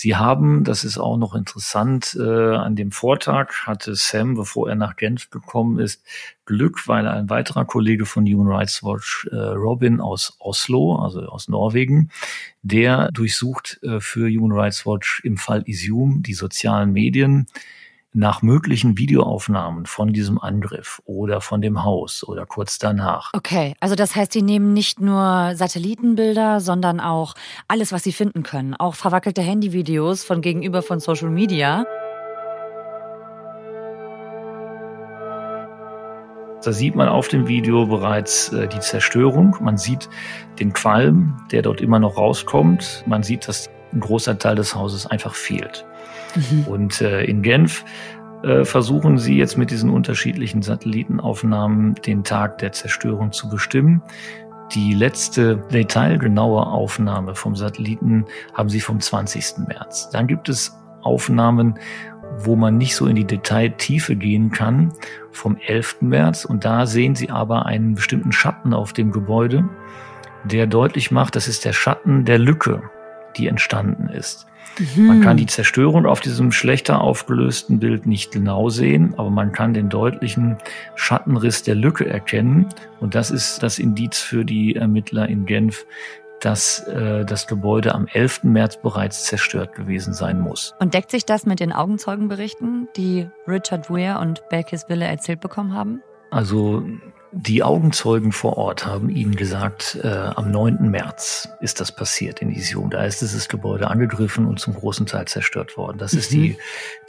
Sie 0.00 0.16
haben, 0.16 0.64
das 0.64 0.82
ist 0.82 0.96
auch 0.96 1.18
noch 1.18 1.34
interessant, 1.34 2.16
äh, 2.18 2.54
an 2.54 2.74
dem 2.74 2.90
Vortag 2.90 3.66
hatte 3.66 3.94
Sam, 3.94 4.34
bevor 4.34 4.66
er 4.66 4.74
nach 4.74 4.96
Genf 4.96 5.28
gekommen 5.28 5.78
ist, 5.78 6.02
Glück, 6.46 6.88
weil 6.88 7.06
ein 7.06 7.28
weiterer 7.28 7.66
Kollege 7.66 8.06
von 8.06 8.24
Human 8.24 8.50
Rights 8.50 8.82
Watch, 8.82 9.28
äh, 9.30 9.36
Robin 9.36 10.00
aus 10.00 10.38
Oslo, 10.38 10.96
also 10.96 11.26
aus 11.26 11.48
Norwegen, 11.48 12.10
der 12.62 13.10
durchsucht 13.12 13.78
äh, 13.82 14.00
für 14.00 14.30
Human 14.30 14.58
Rights 14.58 14.86
Watch 14.86 15.20
im 15.22 15.36
Fall 15.36 15.64
Isium 15.66 16.22
die 16.22 16.32
sozialen 16.32 16.92
Medien 16.92 17.46
nach 18.12 18.42
möglichen 18.42 18.98
Videoaufnahmen 18.98 19.86
von 19.86 20.12
diesem 20.12 20.40
Angriff 20.40 21.00
oder 21.04 21.40
von 21.40 21.60
dem 21.60 21.84
Haus 21.84 22.24
oder 22.24 22.44
kurz 22.44 22.78
danach. 22.78 23.30
Okay, 23.34 23.74
also 23.80 23.94
das 23.94 24.16
heißt, 24.16 24.32
Sie 24.32 24.42
nehmen 24.42 24.72
nicht 24.72 25.00
nur 25.00 25.52
Satellitenbilder, 25.54 26.60
sondern 26.60 26.98
auch 27.00 27.34
alles, 27.68 27.92
was 27.92 28.02
Sie 28.02 28.12
finden 28.12 28.42
können, 28.42 28.74
auch 28.74 28.94
verwackelte 28.94 29.42
Handyvideos 29.42 30.24
von 30.24 30.40
gegenüber 30.40 30.82
von 30.82 30.98
Social 30.98 31.30
Media. 31.30 31.86
Da 36.62 36.72
sieht 36.72 36.94
man 36.94 37.08
auf 37.08 37.28
dem 37.28 37.48
Video 37.48 37.86
bereits 37.86 38.52
äh, 38.52 38.68
die 38.68 38.80
Zerstörung. 38.80 39.56
Man 39.60 39.78
sieht 39.78 40.10
den 40.58 40.74
Qualm, 40.74 41.36
der 41.50 41.62
dort 41.62 41.80
immer 41.80 41.98
noch 41.98 42.18
rauskommt. 42.18 43.02
Man 43.06 43.22
sieht, 43.22 43.48
dass 43.48 43.70
ein 43.94 44.00
großer 44.00 44.38
Teil 44.38 44.56
des 44.56 44.74
Hauses 44.74 45.06
einfach 45.06 45.34
fehlt. 45.34 45.86
Mhm. 46.36 46.64
Und 46.66 47.00
äh, 47.00 47.24
in 47.24 47.42
Genf 47.42 47.84
äh, 48.42 48.64
versuchen 48.64 49.18
sie 49.18 49.36
jetzt 49.36 49.58
mit 49.58 49.70
diesen 49.70 49.90
unterschiedlichen 49.90 50.62
Satellitenaufnahmen 50.62 51.94
den 51.94 52.24
Tag 52.24 52.58
der 52.58 52.72
Zerstörung 52.72 53.32
zu 53.32 53.48
bestimmen. 53.48 54.02
Die 54.74 54.94
letzte 54.94 55.56
detailgenaue 55.72 56.64
Aufnahme 56.66 57.34
vom 57.34 57.56
Satelliten 57.56 58.24
haben 58.54 58.68
sie 58.68 58.80
vom 58.80 59.00
20. 59.00 59.66
März. 59.68 60.10
Dann 60.10 60.26
gibt 60.26 60.48
es 60.48 60.76
Aufnahmen, 61.02 61.78
wo 62.38 62.56
man 62.56 62.78
nicht 62.78 62.94
so 62.94 63.06
in 63.06 63.16
die 63.16 63.26
Detailtiefe 63.26 64.16
gehen 64.16 64.50
kann, 64.50 64.92
vom 65.32 65.56
11. 65.56 66.02
März. 66.02 66.44
Und 66.44 66.64
da 66.64 66.86
sehen 66.86 67.14
Sie 67.14 67.30
aber 67.30 67.66
einen 67.66 67.94
bestimmten 67.94 68.32
Schatten 68.32 68.72
auf 68.72 68.92
dem 68.92 69.10
Gebäude, 69.10 69.68
der 70.44 70.66
deutlich 70.66 71.10
macht, 71.10 71.36
das 71.36 71.48
ist 71.48 71.64
der 71.64 71.72
Schatten 71.72 72.24
der 72.24 72.38
Lücke, 72.38 72.82
die 73.36 73.46
entstanden 73.46 74.08
ist. 74.08 74.46
Mhm. 74.96 75.06
Man 75.06 75.20
kann 75.20 75.36
die 75.36 75.46
Zerstörung 75.46 76.06
auf 76.06 76.20
diesem 76.20 76.52
schlechter 76.52 77.00
aufgelösten 77.00 77.78
Bild 77.80 78.06
nicht 78.06 78.32
genau 78.32 78.68
sehen, 78.68 79.14
aber 79.16 79.30
man 79.30 79.52
kann 79.52 79.74
den 79.74 79.88
deutlichen 79.88 80.56
Schattenriss 80.94 81.62
der 81.62 81.74
Lücke 81.74 82.08
erkennen. 82.08 82.66
Und 83.00 83.14
das 83.14 83.30
ist 83.30 83.62
das 83.62 83.78
Indiz 83.78 84.18
für 84.18 84.44
die 84.44 84.76
Ermittler 84.76 85.28
in 85.28 85.46
Genf, 85.46 85.86
dass 86.40 86.86
äh, 86.88 87.24
das 87.24 87.46
Gebäude 87.46 87.94
am 87.94 88.06
11. 88.06 88.44
März 88.44 88.80
bereits 88.80 89.24
zerstört 89.24 89.74
gewesen 89.74 90.14
sein 90.14 90.40
muss. 90.40 90.74
Und 90.80 90.94
deckt 90.94 91.10
sich 91.10 91.26
das 91.26 91.44
mit 91.44 91.60
den 91.60 91.72
Augenzeugenberichten, 91.72 92.88
die 92.96 93.28
Richard 93.46 93.90
Weir 93.90 94.18
und 94.20 94.42
Belkis 94.48 94.88
Wille 94.88 95.04
erzählt 95.04 95.40
bekommen 95.40 95.74
haben? 95.74 96.02
Also 96.30 96.82
die 97.32 97.62
Augenzeugen 97.62 98.32
vor 98.32 98.56
Ort 98.56 98.86
haben 98.86 99.08
ihnen 99.08 99.36
gesagt, 99.36 99.98
äh, 100.02 100.08
am 100.08 100.50
9. 100.50 100.90
März 100.90 101.48
ist 101.60 101.80
das 101.80 101.94
passiert 101.94 102.42
in 102.42 102.50
Isium. 102.50 102.90
Da 102.90 103.04
ist 103.04 103.20
dieses 103.20 103.48
Gebäude 103.48 103.88
angegriffen 103.88 104.46
und 104.46 104.58
zum 104.58 104.74
großen 104.74 105.06
Teil 105.06 105.26
zerstört 105.26 105.76
worden. 105.76 105.98
Das 105.98 106.12
mhm. 106.12 106.18
ist 106.18 106.32
die, 106.32 106.56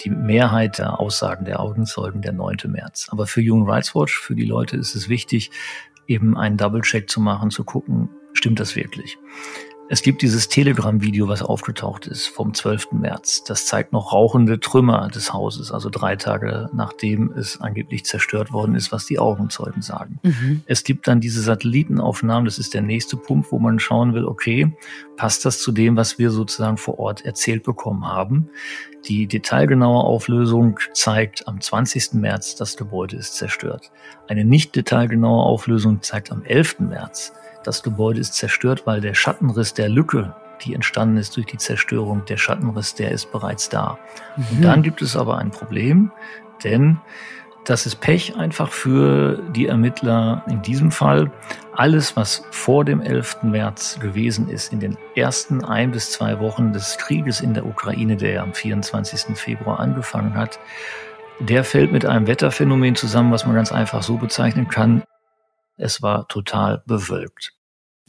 die 0.03 0.09
Mehrheit 0.11 0.77
der 0.77 0.99
Aussagen 0.99 1.45
der 1.45 1.59
Augenzeugen 1.59 2.21
der 2.21 2.33
9. 2.33 2.57
März. 2.67 3.07
Aber 3.09 3.25
für 3.25 3.41
Human 3.41 3.67
Rights 3.67 3.95
Watch, 3.95 4.19
für 4.19 4.35
die 4.35 4.45
Leute 4.45 4.77
ist 4.77 4.95
es 4.95 5.09
wichtig, 5.09 5.49
eben 6.07 6.37
einen 6.37 6.57
Double-Check 6.57 7.09
zu 7.09 7.19
machen, 7.19 7.49
zu 7.49 7.63
gucken, 7.63 8.09
stimmt 8.33 8.59
das 8.59 8.75
wirklich? 8.75 9.17
Es 9.91 10.03
gibt 10.03 10.21
dieses 10.21 10.47
Telegram-Video, 10.47 11.27
was 11.27 11.41
aufgetaucht 11.41 12.07
ist 12.07 12.27
vom 12.27 12.53
12. 12.53 12.93
März. 12.93 13.43
Das 13.43 13.65
zeigt 13.65 13.91
noch 13.91 14.13
rauchende 14.13 14.61
Trümmer 14.61 15.09
des 15.09 15.33
Hauses, 15.33 15.69
also 15.69 15.89
drei 15.89 16.15
Tage 16.15 16.69
nachdem 16.71 17.33
es 17.33 17.59
angeblich 17.59 18.05
zerstört 18.05 18.53
worden 18.53 18.75
ist, 18.75 18.93
was 18.93 19.05
die 19.05 19.19
Augenzeugen 19.19 19.81
sagen. 19.81 20.17
Mhm. 20.23 20.63
Es 20.65 20.85
gibt 20.85 21.09
dann 21.09 21.19
diese 21.19 21.41
Satellitenaufnahmen, 21.41 22.45
das 22.45 22.57
ist 22.57 22.73
der 22.73 22.83
nächste 22.83 23.17
Punkt, 23.17 23.51
wo 23.51 23.59
man 23.59 23.79
schauen 23.79 24.13
will, 24.13 24.23
okay, 24.23 24.73
passt 25.17 25.43
das 25.43 25.59
zu 25.59 25.73
dem, 25.73 25.97
was 25.97 26.17
wir 26.17 26.31
sozusagen 26.31 26.77
vor 26.77 26.97
Ort 26.97 27.25
erzählt 27.25 27.63
bekommen 27.63 28.07
haben? 28.07 28.47
Die 29.09 29.27
detailgenaue 29.27 30.05
Auflösung 30.05 30.79
zeigt 30.93 31.49
am 31.49 31.59
20. 31.59 32.13
März, 32.13 32.55
das 32.55 32.77
Gebäude 32.77 33.17
ist 33.17 33.35
zerstört. 33.35 33.91
Eine 34.29 34.45
nicht 34.45 34.73
detailgenaue 34.73 35.43
Auflösung 35.43 36.01
zeigt 36.01 36.31
am 36.31 36.43
11. 36.43 36.79
März, 36.79 37.33
das 37.63 37.83
Gebäude 37.83 38.19
ist 38.19 38.33
zerstört, 38.33 38.83
weil 38.85 39.01
der 39.01 39.13
Schattenriss 39.13 39.73
der 39.73 39.89
Lücke, 39.89 40.35
die 40.63 40.73
entstanden 40.73 41.17
ist 41.17 41.35
durch 41.35 41.47
die 41.47 41.57
Zerstörung, 41.57 42.25
der 42.25 42.37
Schattenriss, 42.37 42.95
der 42.95 43.11
ist 43.11 43.31
bereits 43.31 43.69
da. 43.69 43.97
Mhm. 44.35 44.45
Und 44.51 44.61
dann 44.63 44.83
gibt 44.83 45.01
es 45.01 45.15
aber 45.15 45.37
ein 45.37 45.51
Problem, 45.51 46.11
denn 46.63 46.99
das 47.65 47.85
ist 47.85 48.01
Pech 48.01 48.35
einfach 48.37 48.71
für 48.71 49.39
die 49.51 49.67
Ermittler 49.67 50.43
in 50.47 50.61
diesem 50.63 50.91
Fall. 50.91 51.31
Alles, 51.75 52.15
was 52.15 52.43
vor 52.49 52.83
dem 52.85 53.01
11. 53.01 53.43
März 53.43 53.99
gewesen 53.99 54.49
ist, 54.49 54.73
in 54.73 54.79
den 54.79 54.97
ersten 55.15 55.63
ein 55.63 55.91
bis 55.91 56.11
zwei 56.11 56.39
Wochen 56.39 56.73
des 56.73 56.97
Krieges 56.97 57.39
in 57.39 57.53
der 57.53 57.65
Ukraine, 57.65 58.17
der 58.17 58.41
am 58.41 58.53
24. 58.53 59.37
Februar 59.37 59.79
angefangen 59.79 60.35
hat, 60.35 60.59
der 61.39 61.63
fällt 61.63 61.91
mit 61.91 62.05
einem 62.05 62.27
Wetterphänomen 62.27 62.95
zusammen, 62.95 63.31
was 63.31 63.45
man 63.45 63.55
ganz 63.55 63.71
einfach 63.71 64.01
so 64.03 64.17
bezeichnen 64.17 64.67
kann. 64.67 65.03
Es 65.77 66.01
war 66.01 66.27
total 66.27 66.83
bewölkt. 66.85 67.53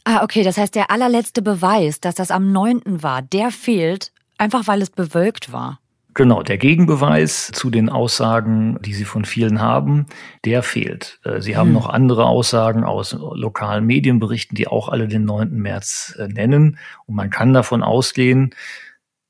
Ah, 0.04 0.22
okay, 0.24 0.42
das 0.42 0.58
heißt, 0.58 0.74
der 0.74 0.90
allerletzte 0.90 1.42
Beweis, 1.42 2.00
dass 2.00 2.16
das 2.16 2.30
am 2.30 2.50
9. 2.50 3.02
war, 3.02 3.22
der 3.22 3.50
fehlt, 3.50 4.12
einfach 4.36 4.66
weil 4.66 4.82
es 4.82 4.90
bewölkt 4.90 5.52
war. 5.52 5.78
Genau, 6.14 6.42
der 6.42 6.58
Gegenbeweis 6.58 7.50
zu 7.54 7.70
den 7.70 7.88
Aussagen, 7.88 8.78
die 8.82 8.92
Sie 8.92 9.06
von 9.06 9.24
vielen 9.24 9.62
haben, 9.62 10.06
der 10.44 10.62
fehlt. 10.62 11.20
Äh, 11.24 11.40
Sie 11.40 11.56
haben 11.56 11.68
hm. 11.68 11.74
noch 11.74 11.88
andere 11.88 12.26
Aussagen 12.26 12.84
aus 12.84 13.12
lokalen 13.12 13.86
Medienberichten, 13.86 14.54
die 14.54 14.68
auch 14.68 14.90
alle 14.90 15.08
den 15.08 15.24
9. 15.24 15.52
März 15.52 16.14
äh, 16.18 16.28
nennen. 16.28 16.78
Und 17.06 17.14
man 17.14 17.30
kann 17.30 17.54
davon 17.54 17.82
ausgehen, 17.82 18.54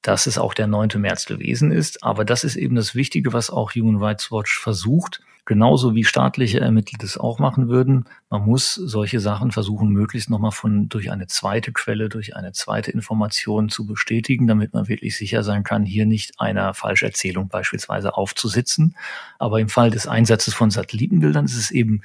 dass 0.01 0.27
es 0.27 0.39
auch 0.39 0.55
der 0.55 0.67
9. 0.67 0.89
März 0.97 1.27
gewesen 1.27 1.71
ist. 1.71 2.03
Aber 2.03 2.25
das 2.25 2.43
ist 2.43 2.57
eben 2.57 2.75
das 2.75 2.97
Wichtige, 2.97 3.33
was 3.33 3.51
auch 3.51 3.75
Human 3.75 4.03
Rights 4.03 4.33
Watch 4.33 4.59
versucht, 4.59 5.21
genauso 5.45 5.95
wie 5.95 6.05
staatliche 6.05 6.61
Ermittler 6.61 6.99
das 7.01 7.19
auch 7.19 7.39
machen 7.39 7.69
würden. 7.69 8.05
Man 8.31 8.45
muss 8.45 8.75
solche 8.75 9.19
Sachen 9.19 9.51
versuchen, 9.51 9.89
möglichst 9.89 10.31
nochmal 10.31 10.53
von, 10.53 10.89
durch 10.89 11.11
eine 11.11 11.27
zweite 11.27 11.73
Quelle, 11.73 12.09
durch 12.09 12.37
eine 12.37 12.53
zweite 12.53 12.93
Information 12.93 13.69
zu 13.69 13.87
bestätigen, 13.87 14.47
damit 14.47 14.73
man 14.73 14.89
wirklich 14.89 15.17
sicher 15.17 15.43
sein 15.43 15.65
kann, 15.65 15.85
hier 15.85 16.07
nicht 16.07 16.39
einer 16.39 16.75
Falscherzählung 16.75 17.49
beispielsweise 17.49 18.17
aufzusitzen. 18.17 18.97
Aber 19.39 19.61
im 19.61 19.69
Fall 19.69 19.91
des 19.91 20.07
Einsatzes 20.07 20.55
von 20.55 20.71
Satellitenbildern 20.71 21.47
ist 21.47 21.57
es 21.57 21.71
eben 21.71 22.03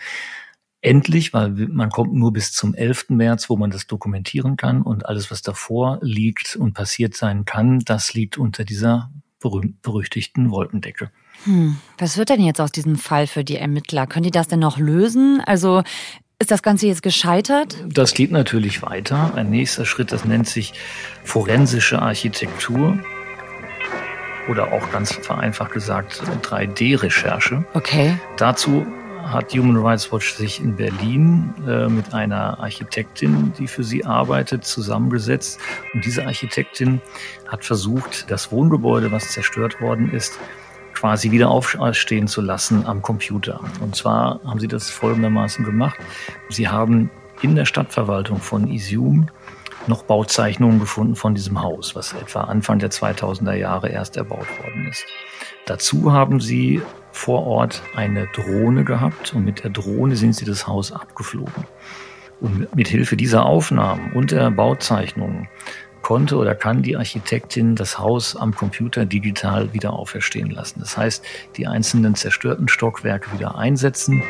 endlich, 0.81 1.33
weil 1.33 1.49
man 1.49 1.89
kommt 1.89 2.13
nur 2.13 2.33
bis 2.33 2.53
zum 2.53 2.73
11. 2.73 3.09
März, 3.09 3.49
wo 3.49 3.57
man 3.57 3.69
das 3.69 3.87
dokumentieren 3.87 4.57
kann 4.57 4.81
und 4.81 5.05
alles, 5.05 5.29
was 5.29 5.41
davor 5.41 5.99
liegt 6.01 6.55
und 6.55 6.73
passiert 6.73 7.15
sein 7.15 7.45
kann, 7.45 7.79
das 7.79 8.13
liegt 8.13 8.37
unter 8.37 8.63
dieser 8.63 9.11
berühmt-berüchtigten 9.39 10.49
Wolkendecke. 10.49 11.11
Hm. 11.43 11.77
Was 11.97 12.17
wird 12.17 12.29
denn 12.29 12.41
jetzt 12.41 12.61
aus 12.61 12.71
diesem 12.71 12.95
Fall 12.95 13.27
für 13.27 13.43
die 13.43 13.57
Ermittler? 13.57 14.07
Können 14.07 14.23
die 14.23 14.31
das 14.31 14.47
denn 14.47 14.59
noch 14.59 14.77
lösen? 14.77 15.41
Also 15.45 15.83
ist 16.39 16.51
das 16.51 16.61
Ganze 16.61 16.87
jetzt 16.87 17.01
gescheitert? 17.01 17.77
Das 17.87 18.13
geht 18.13 18.31
natürlich 18.31 18.83
weiter. 18.83 19.33
Ein 19.35 19.49
nächster 19.49 19.85
Schritt, 19.85 20.11
das 20.11 20.23
nennt 20.23 20.47
sich 20.47 20.73
forensische 21.23 22.01
Architektur 22.01 22.99
oder 24.47 24.71
auch 24.71 24.91
ganz 24.91 25.13
vereinfacht 25.13 25.71
gesagt 25.71 26.21
3D-Recherche. 26.43 27.65
Okay. 27.73 28.17
Dazu 28.37 28.85
hat 29.23 29.51
Human 29.53 29.77
Rights 29.77 30.11
Watch 30.11 30.35
sich 30.35 30.61
in 30.61 30.75
Berlin 30.75 31.53
äh, 31.67 31.89
mit 31.89 32.13
einer 32.13 32.59
Architektin, 32.59 33.51
die 33.57 33.67
für 33.67 33.83
sie 33.83 34.05
arbeitet, 34.05 34.63
zusammengesetzt. 34.63 35.59
Und 35.93 36.05
diese 36.05 36.25
Architektin 36.25 37.01
hat 37.47 37.65
versucht, 37.65 38.31
das 38.31 38.51
Wohngebäude, 38.51 39.11
was 39.11 39.31
zerstört 39.31 39.81
worden 39.81 40.11
ist, 40.11 40.39
quasi 40.97 41.29
wieder 41.29 41.49
aufstehen 41.49 42.27
zu 42.27 42.41
lassen 42.41 42.85
am 42.87 43.03
Computer. 43.03 43.59
Und 43.81 43.95
zwar 43.95 44.39
haben 44.45 44.59
sie 44.59 44.67
das 44.67 44.89
folgendermaßen 44.89 45.63
gemacht. 45.63 45.99
Sie 46.49 46.67
haben 46.67 47.11
in 47.41 47.55
der 47.55 47.65
Stadtverwaltung 47.65 48.39
von 48.39 48.67
Isium 48.67 49.27
noch 49.85 50.03
Bauzeichnungen 50.03 50.79
gefunden 50.79 51.15
von 51.15 51.35
diesem 51.35 51.61
Haus, 51.61 51.95
was 51.95 52.13
etwa 52.13 52.41
Anfang 52.41 52.79
der 52.79 52.89
2000er 52.89 53.53
Jahre 53.53 53.89
erst 53.89 54.17
erbaut 54.17 54.47
worden 54.63 54.87
ist. 54.89 55.05
Dazu 55.67 56.11
haben 56.11 56.39
sie 56.39 56.81
vor 57.11 57.45
Ort 57.45 57.83
eine 57.95 58.27
Drohne 58.33 58.83
gehabt 58.83 59.33
und 59.33 59.45
mit 59.45 59.63
der 59.63 59.69
Drohne 59.69 60.15
sind 60.15 60.33
sie 60.33 60.45
das 60.45 60.65
Haus 60.65 60.91
abgeflogen. 60.91 61.65
Und 62.41 62.75
mit 62.75 62.87
Hilfe 62.87 63.17
dieser 63.17 63.45
Aufnahmen 63.45 64.13
und 64.13 64.31
der 64.31 64.49
Bauzeichnungen 64.51 65.47
konnte 66.07 66.37
oder 66.37 66.55
kann 66.55 66.83
die 66.83 66.95
Architektin 66.95 67.75
das 67.75 67.99
Haus 67.99 68.37
am 68.37 68.55
Computer 68.55 69.05
digital 69.05 69.73
wieder 69.73 69.91
auferstehen 69.91 70.49
lassen. 70.49 70.79
Das 70.79 70.97
heißt, 70.97 71.21
die 71.57 71.67
einzelnen 71.67 72.15
zerstörten 72.15 72.69
Stockwerke 72.69 73.33
wieder 73.33 73.57
einsetzen. 73.57 74.23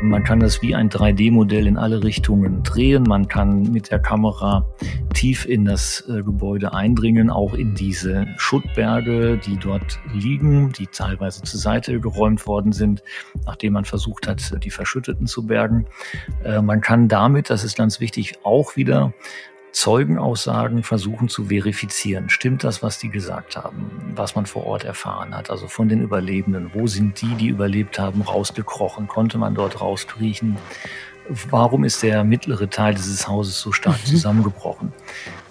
Man 0.00 0.24
kann 0.24 0.40
das 0.40 0.60
wie 0.60 0.74
ein 0.74 0.90
3D-Modell 0.90 1.68
in 1.68 1.78
alle 1.78 2.02
Richtungen 2.02 2.64
drehen. 2.64 3.04
Man 3.04 3.28
kann 3.28 3.70
mit 3.70 3.92
der 3.92 4.00
Kamera 4.00 4.66
tief 5.14 5.46
in 5.46 5.64
das 5.64 6.02
äh, 6.08 6.24
Gebäude 6.24 6.74
eindringen, 6.74 7.30
auch 7.30 7.54
in 7.54 7.76
diese 7.76 8.26
Schuttberge, 8.36 9.38
die 9.38 9.56
dort 9.58 10.00
liegen, 10.12 10.72
die 10.72 10.88
teilweise 10.88 11.42
zur 11.42 11.60
Seite 11.60 12.00
geräumt 12.00 12.44
worden 12.48 12.72
sind, 12.72 13.04
nachdem 13.46 13.74
man 13.74 13.84
versucht 13.84 14.26
hat, 14.26 14.64
die 14.64 14.70
Verschütteten 14.70 15.28
zu 15.28 15.46
bergen. 15.46 15.86
Äh, 16.42 16.60
man 16.60 16.80
kann 16.80 17.06
damit, 17.06 17.50
das 17.50 17.62
ist 17.62 17.76
ganz 17.76 18.00
wichtig, 18.00 18.34
auch 18.42 18.74
wieder 18.74 19.12
Zeugenaussagen 19.72 20.82
versuchen 20.82 21.28
zu 21.28 21.46
verifizieren. 21.46 22.28
Stimmt 22.28 22.62
das, 22.62 22.82
was 22.82 22.98
die 22.98 23.08
gesagt 23.08 23.56
haben, 23.56 24.12
was 24.14 24.34
man 24.34 24.46
vor 24.46 24.66
Ort 24.66 24.84
erfahren 24.84 25.34
hat? 25.34 25.50
Also 25.50 25.66
von 25.66 25.88
den 25.88 26.02
Überlebenden. 26.02 26.70
Wo 26.74 26.86
sind 26.86 27.20
die, 27.20 27.34
die 27.34 27.48
überlebt 27.48 27.98
haben, 27.98 28.22
rausgekrochen? 28.22 29.08
Konnte 29.08 29.38
man 29.38 29.54
dort 29.54 29.80
rauskriechen? 29.80 30.58
Warum 31.28 31.84
ist 31.84 32.02
der 32.02 32.24
mittlere 32.24 32.68
Teil 32.68 32.94
dieses 32.94 33.28
Hauses 33.28 33.60
so 33.60 33.72
stark 33.72 33.98
mhm. 34.04 34.10
zusammengebrochen? 34.10 34.92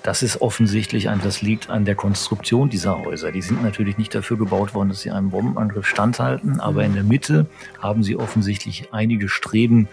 Das 0.03 0.21
ist 0.21 0.41
offensichtlich 0.41 1.09
ein, 1.09 1.21
das 1.21 1.41
liegt 1.41 1.69
an 1.69 1.85
der 1.85 1.95
Konstruktion 1.95 2.69
dieser 2.69 2.99
Häuser. 3.03 3.31
Die 3.31 3.41
sind 3.41 3.63
natürlich 3.63 3.97
nicht 3.97 4.13
dafür 4.13 4.37
gebaut 4.37 4.73
worden, 4.73 4.89
dass 4.89 5.01
sie 5.01 5.11
einem 5.11 5.29
Bombenangriff 5.29 5.87
standhalten, 5.87 6.59
aber 6.59 6.83
in 6.83 6.93
der 6.93 7.03
Mitte 7.03 7.45
haben 7.79 8.03
sie 8.03 8.17
offensichtlich 8.17 8.89
einige 8.91 9.29
Streben 9.29 9.87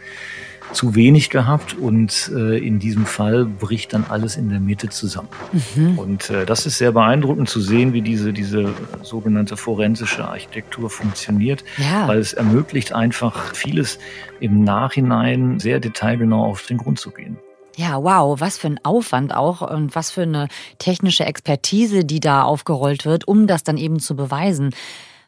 zu 0.72 0.94
wenig 0.94 1.30
gehabt 1.30 1.74
und 1.74 2.30
äh, 2.34 2.58
in 2.58 2.78
diesem 2.78 3.06
Fall 3.06 3.44
bricht 3.44 3.94
dann 3.94 4.04
alles 4.08 4.36
in 4.36 4.48
der 4.48 4.60
Mitte 4.60 4.88
zusammen. 4.88 5.28
Mhm. 5.74 5.98
Und 5.98 6.30
äh, 6.30 6.46
das 6.46 6.66
ist 6.66 6.78
sehr 6.78 6.92
beeindruckend 6.92 7.48
zu 7.48 7.60
sehen, 7.60 7.92
wie 7.92 8.02
diese, 8.02 8.32
diese 8.32 8.72
sogenannte 9.02 9.56
forensische 9.56 10.26
Architektur 10.26 10.90
funktioniert, 10.90 11.64
ja. 11.78 12.06
weil 12.06 12.18
es 12.18 12.32
ermöglicht 12.32 12.92
einfach 12.92 13.54
vieles 13.54 13.98
im 14.40 14.64
Nachhinein 14.64 15.58
sehr 15.58 15.80
detailgenau 15.80 16.44
auf 16.44 16.66
den 16.66 16.78
Grund 16.78 16.98
zu 16.98 17.10
gehen. 17.10 17.38
Ja, 17.76 18.02
wow, 18.02 18.40
was 18.40 18.58
für 18.58 18.66
ein 18.66 18.80
Aufwand 18.82 19.32
auch 19.32 19.60
und 19.60 19.94
was 19.94 20.10
für 20.10 20.22
eine 20.22 20.48
technische 20.78 21.24
Expertise, 21.24 22.04
die 22.04 22.18
da 22.18 22.42
aufgerollt 22.42 23.04
wird, 23.04 23.28
um 23.28 23.46
das 23.46 23.62
dann 23.62 23.76
eben 23.76 24.00
zu 24.00 24.16
beweisen. 24.16 24.74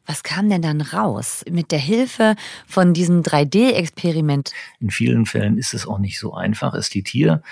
Was 0.06 0.22
kam 0.22 0.48
denn 0.48 0.62
dann 0.62 0.80
raus 0.80 1.44
mit 1.48 1.70
der 1.70 1.78
Hilfe 1.78 2.34
von 2.66 2.94
diesem 2.94 3.22
3D-Experiment? 3.22 4.52
In 4.80 4.90
vielen 4.90 5.26
Fällen 5.26 5.58
ist 5.58 5.74
es 5.74 5.86
auch 5.86 5.98
nicht 5.98 6.18
so 6.18 6.34
einfach. 6.34 6.74
Es 6.74 6.90
geht 6.90 7.08
hier 7.08 7.42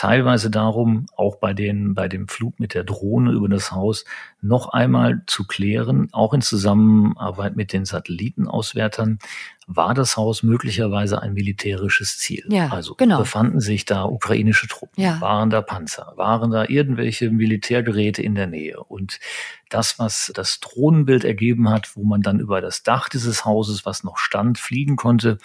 teilweise 0.00 0.48
darum, 0.48 1.04
auch 1.14 1.36
bei, 1.36 1.52
den, 1.52 1.92
bei 1.92 2.08
dem 2.08 2.26
Flug 2.26 2.58
mit 2.58 2.72
der 2.72 2.84
Drohne 2.84 3.32
über 3.32 3.50
das 3.50 3.70
Haus 3.70 4.06
noch 4.40 4.70
einmal 4.70 5.20
zu 5.26 5.46
klären, 5.46 6.08
auch 6.12 6.32
in 6.32 6.40
Zusammenarbeit 6.40 7.54
mit 7.54 7.74
den 7.74 7.84
Satellitenauswertern, 7.84 9.18
war 9.66 9.92
das 9.92 10.16
Haus 10.16 10.42
möglicherweise 10.42 11.20
ein 11.20 11.34
militärisches 11.34 12.16
Ziel. 12.16 12.46
Ja, 12.48 12.68
also 12.68 12.94
genau. 12.94 13.18
befanden 13.18 13.60
sich 13.60 13.84
da 13.84 14.04
ukrainische 14.04 14.68
Truppen, 14.68 15.02
ja. 15.02 15.20
waren 15.20 15.50
da 15.50 15.60
Panzer, 15.60 16.14
waren 16.16 16.50
da 16.50 16.64
irgendwelche 16.66 17.30
Militärgeräte 17.30 18.22
in 18.22 18.34
der 18.34 18.46
Nähe. 18.46 18.80
Und 18.82 19.20
das, 19.68 19.98
was 19.98 20.32
das 20.34 20.60
Drohnenbild 20.60 21.26
ergeben 21.26 21.68
hat, 21.68 21.94
wo 21.94 22.04
man 22.04 22.22
dann 22.22 22.40
über 22.40 22.62
das 22.62 22.82
Dach 22.84 23.10
dieses 23.10 23.44
Hauses, 23.44 23.84
was 23.84 24.02
noch 24.02 24.16
stand, 24.16 24.56
fliegen 24.56 24.96
konnte, 24.96 25.36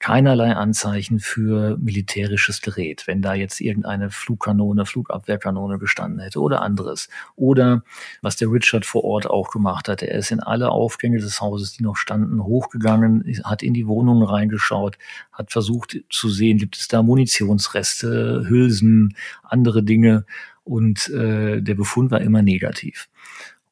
keinerlei 0.00 0.56
Anzeichen 0.56 1.20
für 1.20 1.76
militärisches 1.76 2.62
Gerät, 2.62 3.06
wenn 3.06 3.20
da 3.20 3.34
jetzt 3.34 3.60
irgendeine 3.60 4.10
Flugkanone, 4.10 4.86
Flugabwehrkanone 4.86 5.78
gestanden 5.78 6.20
hätte 6.20 6.40
oder 6.40 6.62
anderes. 6.62 7.10
Oder 7.36 7.84
was 8.22 8.36
der 8.36 8.50
Richard 8.50 8.86
vor 8.86 9.04
Ort 9.04 9.28
auch 9.28 9.50
gemacht 9.50 9.88
hat, 9.88 10.02
er 10.02 10.14
ist 10.18 10.30
in 10.30 10.40
alle 10.40 10.70
Aufgänge 10.70 11.18
des 11.18 11.42
Hauses, 11.42 11.74
die 11.74 11.82
noch 11.82 11.96
standen, 11.96 12.42
hochgegangen, 12.42 13.40
hat 13.44 13.62
in 13.62 13.74
die 13.74 13.86
Wohnungen 13.86 14.26
reingeschaut, 14.26 14.96
hat 15.32 15.52
versucht 15.52 15.98
zu 16.08 16.30
sehen, 16.30 16.56
gibt 16.56 16.78
es 16.78 16.88
da 16.88 17.02
Munitionsreste, 17.02 18.46
Hülsen, 18.48 19.14
andere 19.42 19.82
Dinge. 19.82 20.24
Und 20.64 21.10
äh, 21.10 21.60
der 21.60 21.74
Befund 21.74 22.10
war 22.10 22.22
immer 22.22 22.42
negativ. 22.42 23.08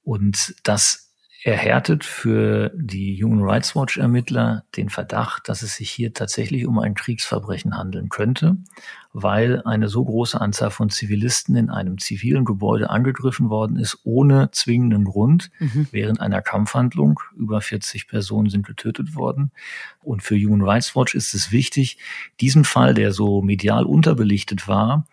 Und 0.05 0.55
das 0.62 1.08
erhärtet 1.49 2.05
für 2.05 2.71
die 2.75 3.23
Human 3.23 3.43
Rights 3.43 3.75
Watch 3.75 3.97
Ermittler 3.97 4.65
den 4.77 4.89
Verdacht, 4.89 5.49
dass 5.49 5.63
es 5.63 5.77
sich 5.77 5.91
hier 5.91 6.13
tatsächlich 6.13 6.67
um 6.67 6.79
ein 6.79 6.95
Kriegsverbrechen 6.95 7.77
handeln 7.77 8.09
könnte, 8.09 8.57
weil 9.13 9.63
eine 9.65 9.89
so 9.89 10.05
große 10.05 10.41
Anzahl 10.41 10.71
von 10.71 10.91
Zivilisten 10.91 11.57
in 11.57 11.71
einem 11.71 11.99
zivilen 11.99 12.45
Gebäude 12.45 12.91
angegriffen 12.91 13.51
worden 13.51 13.79
ist, 13.79 13.99
ohne 14.05 14.51
zwingenden 14.53 15.05
Grund, 15.05 15.51
mhm. 15.59 15.89
während 15.91 16.21
einer 16.21 16.43
Kampfhandlung. 16.43 17.21
Über 17.37 17.61
40 17.61 18.09
Personen 18.09 18.51
sind 18.51 18.67
getötet 18.67 19.15
worden. 19.15 19.51
Und 20.01 20.23
für 20.23 20.37
Human 20.37 20.63
Rights 20.63 20.95
Watch 20.95 21.15
ist 21.15 21.35
es 21.35 21.53
wichtig, 21.53 21.99
diesen 22.41 22.65
Fall, 22.65 22.95
der 22.95 23.13
so 23.13 23.43
medial 23.43 23.85
unterbelichtet 23.85 24.69
war, 24.69 25.07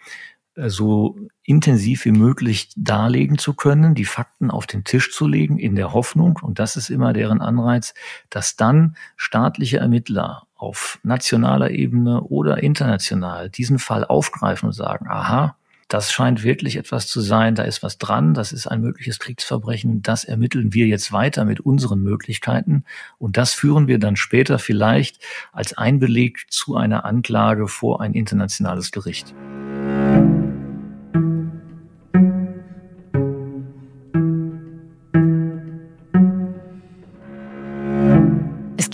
so 0.55 1.17
intensiv 1.43 2.05
wie 2.05 2.11
möglich 2.11 2.69
darlegen 2.75 3.37
zu 3.37 3.53
können, 3.53 3.93
die 3.93 4.05
Fakten 4.05 4.49
auf 4.49 4.67
den 4.67 4.83
Tisch 4.83 5.11
zu 5.11 5.27
legen, 5.27 5.59
in 5.59 5.75
der 5.75 5.93
Hoffnung, 5.93 6.39
und 6.41 6.59
das 6.59 6.75
ist 6.75 6.89
immer 6.89 7.13
deren 7.13 7.41
Anreiz, 7.41 7.93
dass 8.29 8.55
dann 8.55 8.95
staatliche 9.17 9.77
Ermittler 9.77 10.43
auf 10.55 10.99
nationaler 11.03 11.71
Ebene 11.71 12.21
oder 12.21 12.63
international 12.63 13.49
diesen 13.49 13.79
Fall 13.79 14.05
aufgreifen 14.05 14.67
und 14.67 14.73
sagen, 14.73 15.07
aha, 15.09 15.55
das 15.87 16.11
scheint 16.11 16.43
wirklich 16.43 16.77
etwas 16.77 17.07
zu 17.07 17.21
sein, 17.21 17.53
da 17.53 17.63
ist 17.63 17.83
was 17.83 17.99
dran, 17.99 18.33
das 18.33 18.51
ist 18.51 18.65
ein 18.65 18.81
mögliches 18.81 19.19
Kriegsverbrechen, 19.19 20.01
das 20.01 20.23
ermitteln 20.23 20.73
wir 20.73 20.87
jetzt 20.87 21.11
weiter 21.11 21.45
mit 21.45 21.59
unseren 21.59 22.01
Möglichkeiten 22.01 22.85
und 23.19 23.37
das 23.37 23.53
führen 23.53 23.87
wir 23.87 23.99
dann 23.99 24.15
später 24.15 24.57
vielleicht 24.57 25.19
als 25.51 25.77
Einbeleg 25.77 26.47
zu 26.49 26.75
einer 26.75 27.05
Anklage 27.05 27.67
vor 27.67 28.01
ein 28.01 28.13
internationales 28.13 28.91
Gericht. 28.91 29.35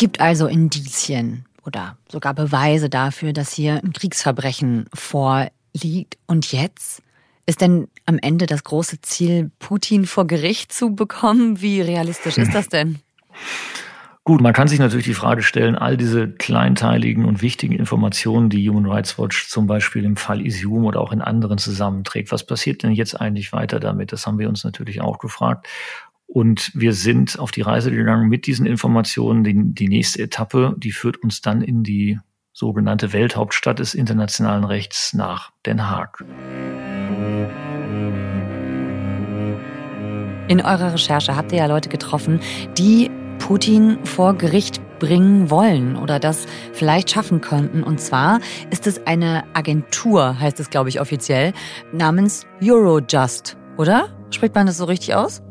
Gibt 0.02 0.20
also 0.20 0.48
Indizien 0.48 1.46
oder 1.64 1.96
sogar 2.10 2.34
Beweise 2.34 2.90
dafür, 2.90 3.34
dass 3.34 3.54
hier 3.54 3.84
ein 3.84 3.94
Kriegsverbrechen 3.94 4.88
vorliegt. 4.96 6.18
Und 6.26 6.52
jetzt? 6.52 7.04
Ist 7.46 7.62
denn 7.62 7.88
am 8.08 8.18
Ende 8.18 8.48
das 8.48 8.64
große 8.64 9.02
Ziel, 9.02 9.52
Putin 9.60 10.08
vor 10.08 10.26
Gericht 10.26 10.74
zu 10.74 10.96
bekommen? 10.96 11.62
Wie 11.62 11.82
realistisch 11.82 12.40
ist 12.40 12.56
das 12.56 12.68
denn? 12.68 12.98
Gut, 14.24 14.42
man 14.42 14.54
kann 14.54 14.68
sich 14.68 14.80
natürlich 14.80 15.06
die 15.06 15.14
Frage 15.14 15.44
stellen, 15.44 15.76
all 15.76 15.98
diese 15.98 16.30
kleinteiligen 16.30 17.24
und 17.24 17.44
wichtigen 17.44 17.76
Informationen, 17.76 18.50
die 18.50 18.68
Human 18.68 18.92
Rights 18.92 19.20
Watch 19.20 19.50
zum 19.50 19.68
Beispiel 19.68 20.04
im 20.04 20.18
Fall 20.18 20.44
Isium 20.44 20.86
oder 20.86 21.00
auch 21.00 21.12
in 21.12 21.22
anderen 21.22 21.60
zusammenträgt, 21.60 22.32
was 22.32 22.44
passiert 22.44 22.82
denn 22.82 22.92
jetzt 22.92 23.22
eigentlich 23.22 23.54
weiter 23.54 23.80
damit? 23.80 24.12
Das 24.12 24.26
haben 24.26 24.40
wir 24.40 24.50
uns 24.50 24.64
natürlich 24.64 25.00
auch 25.00 25.20
gefragt. 25.20 25.68
Und 26.34 26.72
wir 26.74 26.94
sind 26.94 27.40
auf 27.40 27.52
die 27.52 27.60
Reise 27.60 27.92
gegangen 27.92 28.30
mit 28.30 28.48
diesen 28.48 28.66
Informationen. 28.66 29.44
Die, 29.44 29.54
die 29.54 29.90
nächste 29.90 30.22
Etappe, 30.22 30.76
die 30.78 30.94
führt 30.94 31.18
uns 31.18 31.42
dann 31.42 31.62
in 31.62 31.84
die 31.84 32.20
sogenannte 32.54 33.12
Welthauptstadt 33.12 33.80
des 33.80 33.94
internationalen 33.94 34.64
Rechts 34.64 35.14
nach 35.14 35.52
Den 35.66 35.90
Haag. 35.90 36.24
In 40.48 40.62
eurer 40.62 40.94
Recherche 40.94 41.36
habt 41.36 41.52
ihr 41.52 41.58
ja 41.58 41.66
Leute 41.66 41.90
getroffen, 41.90 42.40
die 42.78 43.12
Putin 43.40 43.98
vor 44.06 44.34
Gericht 44.36 44.80
bringen 45.00 45.50
wollen 45.50 45.98
oder 45.98 46.18
das 46.18 46.46
vielleicht 46.72 47.10
schaffen 47.10 47.42
könnten. 47.42 47.84
Und 47.84 48.00
zwar 48.00 48.40
ist 48.70 48.88
es 48.88 49.06
eine 49.06 49.44
Agentur, 49.54 50.40
heißt 50.40 50.62
es, 50.62 50.70
glaube 50.70 50.88
ich, 50.88 51.02
offiziell, 51.02 51.52
namens 51.92 52.46
Eurojust, 52.64 53.58
oder? 53.76 54.08
Spricht 54.30 54.56
man 54.56 54.66
das 54.66 54.78
so 54.78 54.86
richtig 54.86 55.14
aus? 55.14 55.42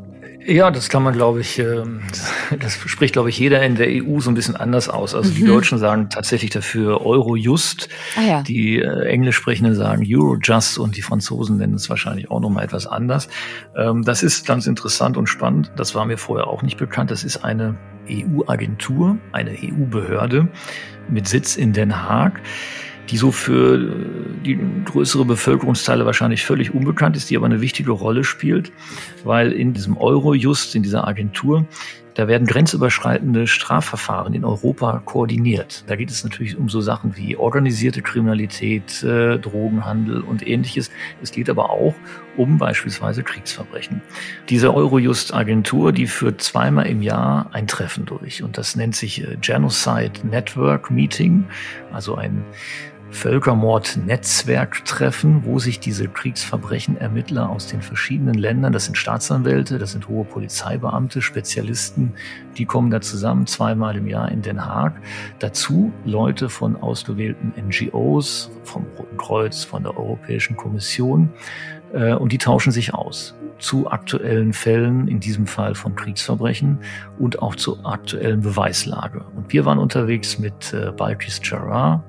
Ja, 0.47 0.71
das 0.71 0.89
kann 0.89 1.03
man, 1.03 1.13
glaube 1.13 1.41
ich, 1.41 1.59
ähm, 1.59 2.03
das 2.59 2.75
spricht, 2.75 3.13
glaube 3.13 3.29
ich, 3.29 3.39
jeder 3.39 3.63
in 3.63 3.75
der 3.75 3.89
EU 3.89 4.21
so 4.21 4.31
ein 4.31 4.35
bisschen 4.35 4.57
anders 4.57 4.89
aus. 4.89 5.15
Also 5.15 5.31
mhm. 5.31 5.35
die 5.35 5.45
Deutschen 5.45 5.79
sagen 5.79 6.09
tatsächlich 6.09 6.51
dafür 6.51 7.05
Eurojust, 7.05 7.89
ah, 8.17 8.23
ja. 8.23 8.43
die 8.43 8.79
äh, 8.79 9.05
Englisch 9.07 9.37
sprechenden 9.37 9.75
sagen 9.75 10.05
Eurojust 10.07 10.79
und 10.79 10.97
die 10.97 11.03
Franzosen 11.03 11.59
nennen 11.59 11.75
es 11.75 11.91
wahrscheinlich 11.91 12.31
auch 12.31 12.41
nochmal 12.41 12.65
etwas 12.65 12.87
anders. 12.87 13.29
Ähm, 13.77 14.05
das 14.05 14.23
ist 14.23 14.47
ganz 14.47 14.67
interessant 14.67 15.17
und 15.17 15.27
spannend. 15.27 15.73
Das 15.77 15.95
war 15.95 16.05
mir 16.07 16.17
vorher 16.17 16.47
auch 16.47 16.63
nicht 16.63 16.79
bekannt. 16.79 17.11
Das 17.11 17.23
ist 17.23 17.45
eine 17.45 17.77
EU-Agentur, 18.09 19.19
eine 19.33 19.53
EU-Behörde 19.53 20.49
mit 21.09 21.29
Sitz 21.29 21.57
in 21.57 21.73
Den 21.73 22.03
Haag 22.03 22.41
die 23.11 23.17
so 23.17 23.33
für 23.33 23.77
äh, 23.77 23.95
die 24.45 24.59
größere 24.85 25.25
Bevölkerungsteile 25.25 26.07
wahrscheinlich 26.07 26.45
völlig 26.45 26.75
unbekannt 26.75 27.17
ist, 27.17 27.31
die 27.31 27.37
aber 27.37 27.47
eine 27.47 27.61
wichtige 27.61 27.91
Rolle 27.91 28.25
spielt, 28.25 28.73
weil 29.25 29.53
in 29.53 29.73
diesem 29.73 29.97
Eurojust, 29.97 30.75
in 30.75 30.83
dieser 30.83 31.07
Agentur, 31.07 31.67
Da 32.15 32.29
werden 32.29 32.47
grenzüberschreitende 32.47 33.47
Strafverfahren 33.47 34.35
in 34.35 34.45
Europa 34.45 35.01
koordiniert. 35.05 35.85
Da 35.87 35.97
geht 35.97 36.11
es 36.11 36.25
natürlich 36.25 36.57
um 36.57 36.69
so 36.69 36.81
Sachen 36.81 37.17
wie 37.17 37.37
organisierte 37.37 38.03
Kriminalität, 38.03 39.03
äh, 39.03 39.39
Drogenhandel 39.39 40.21
und 40.21 40.47
ähnliches. 40.47 40.91
Es 41.23 41.31
geht 41.31 41.49
aber 41.49 41.71
auch 41.71 41.95
um 42.37 42.59
beispielsweise 42.59 43.23
Kriegsverbrechen. 43.23 44.03
Diese 44.49 44.75
Eurojust-Agentur, 44.75 45.93
die 45.93 46.07
führt 46.07 46.43
zweimal 46.43 46.87
im 46.89 47.01
Jahr 47.01 47.49
ein 47.53 47.67
Treffen 47.67 48.07
durch 48.07 48.43
und 48.43 48.59
das 48.59 48.77
nennt 48.77 48.97
sich 48.97 49.23
äh, 49.23 49.37
Genocide 49.41 50.13
Network 50.25 50.91
Meeting, 50.91 51.45
also 51.93 52.17
ein 52.17 52.45
Völkermord-Netzwerk-Treffen, 53.11 55.45
wo 55.45 55.59
sich 55.59 55.81
diese 55.81 56.09
Kriegsverbrechen-Ermittler 56.09 57.51
aus 57.51 57.67
den 57.67 57.83
verschiedenen 57.83 58.35
Ländern, 58.35 58.73
das 58.73 58.87
sind 58.87 58.97
Staatsanwälte, 58.97 59.79
das 59.79 59.93
sind 59.93 60.09
hohe 60.09 60.25
Polizeibeamte, 60.25 61.21
Spezialisten, 61.21 62.15
die 62.57 62.65
kommen 62.65 62.91
da 62.91 63.01
zusammen 63.01 63.47
zweimal 63.47 63.97
im 63.97 64.07
Jahr 64.07 64.31
in 64.31 64.43
Den 64.43 64.65
Haag. 64.65 65.01
Dazu 65.39 65.93
Leute 66.05 66.49
von 66.49 66.77
ausgewählten 66.77 67.53
NGOs, 67.61 68.51
vom 68.65 68.87
Roten 68.99 69.17
Kreuz, 69.17 69.65
von 69.65 69.83
der 69.83 69.97
Europäischen 69.97 70.57
Kommission, 70.57 71.31
äh, 71.93 72.15
und 72.15 72.33
die 72.33 72.39
tauschen 72.39 72.73
sich 72.73 72.95
aus 72.95 73.35
zu 73.61 73.91
aktuellen 73.91 74.53
Fällen, 74.53 75.07
in 75.07 75.21
diesem 75.21 75.47
Fall 75.47 75.75
von 75.75 75.95
Kriegsverbrechen 75.95 76.79
und 77.19 77.43
auch 77.43 77.55
zur 77.55 77.85
aktuellen 77.87 78.41
Beweislage. 78.41 79.25
Und 79.37 79.53
wir 79.53 79.65
waren 79.65 79.79
unterwegs 79.79 80.39
mit 80.39 80.73
äh, 80.73 80.91
Balkis 80.97 81.41
Jarrah 81.43 82.03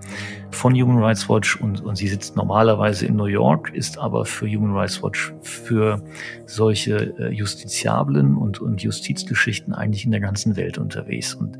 von 0.51 0.73
Human 0.73 1.03
Rights 1.03 1.29
Watch 1.29 1.57
und, 1.57 1.81
und 1.81 1.97
sie 1.97 2.07
sitzt 2.07 2.35
normalerweise 2.35 3.05
in 3.05 3.15
New 3.15 3.25
York, 3.25 3.71
ist 3.73 3.97
aber 3.97 4.25
für 4.25 4.47
Human 4.47 4.75
Rights 4.75 5.03
Watch 5.03 5.33
für 5.41 6.01
solche 6.45 7.13
äh, 7.19 7.31
Justiziablen 7.31 8.35
und, 8.35 8.59
und 8.59 8.81
Justizgeschichten 8.81 9.73
eigentlich 9.73 10.05
in 10.05 10.11
der 10.11 10.21
ganzen 10.21 10.55
Welt 10.55 10.77
unterwegs. 10.77 11.35
Und 11.35 11.57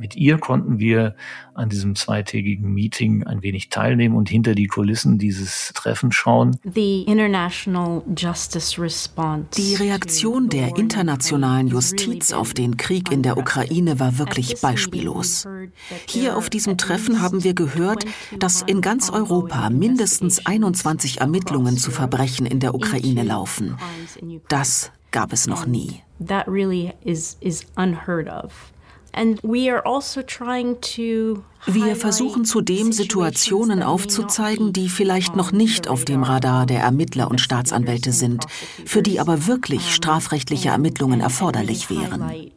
mit 0.00 0.16
ihr 0.16 0.38
konnten 0.38 0.78
wir 0.78 1.14
an 1.54 1.68
diesem 1.68 1.94
zweitägigen 1.94 2.72
Meeting 2.72 3.24
ein 3.24 3.42
wenig 3.42 3.68
teilnehmen 3.68 4.16
und 4.16 4.30
hinter 4.30 4.54
die 4.54 4.66
Kulissen 4.66 5.18
dieses 5.18 5.72
Treffens 5.74 6.14
schauen. 6.14 6.56
Die 6.64 7.04
Reaktion 9.78 10.48
der 10.48 10.76
internationalen 10.76 11.66
Justiz 11.68 12.32
auf 12.32 12.54
den 12.54 12.78
Krieg 12.78 13.12
in 13.12 13.22
der 13.22 13.36
Ukraine 13.36 14.00
war 14.00 14.16
wirklich 14.18 14.60
beispiellos. 14.62 15.46
Hier 16.06 16.38
auf 16.38 16.48
diesem 16.48 16.78
Treffen 16.78 17.20
haben 17.20 17.44
wir 17.44 17.52
gehört, 17.52 18.06
dass 18.38 18.62
in 18.62 18.80
ganz 18.80 19.10
Europa 19.10 19.68
mindestens 19.68 20.46
21 20.46 21.20
Ermittlungen 21.20 21.76
zu 21.76 21.90
Verbrechen 21.90 22.46
in 22.46 22.58
der 22.60 22.74
Ukraine 22.74 23.22
laufen. 23.22 23.76
Das 24.48 24.92
gab 25.10 25.34
es 25.34 25.46
noch 25.46 25.66
nie. 25.66 26.00
That 26.26 26.48
really 26.48 26.94
is, 27.04 27.36
is 27.40 27.66
unheard 27.76 28.28
of. 28.28 28.72
Also 31.66 31.74
wir 31.74 31.96
versuchen 31.96 32.44
zudem 32.44 32.92
Situationen 32.92 33.82
aufzuzeigen, 33.82 34.72
die 34.72 34.88
vielleicht 34.88 35.36
noch 35.36 35.52
nicht 35.52 35.88
auf 35.88 36.04
dem 36.04 36.22
Radar 36.22 36.64
der 36.66 36.80
Ermittler 36.80 37.30
und 37.30 37.40
Staatsanwälte 37.40 38.12
sind, 38.12 38.46
für 38.86 39.02
die 39.02 39.20
aber 39.20 39.46
wirklich 39.46 39.94
strafrechtliche 39.94 40.70
Ermittlungen 40.70 41.20
erforderlich 41.20 41.90
wären. 41.90 42.50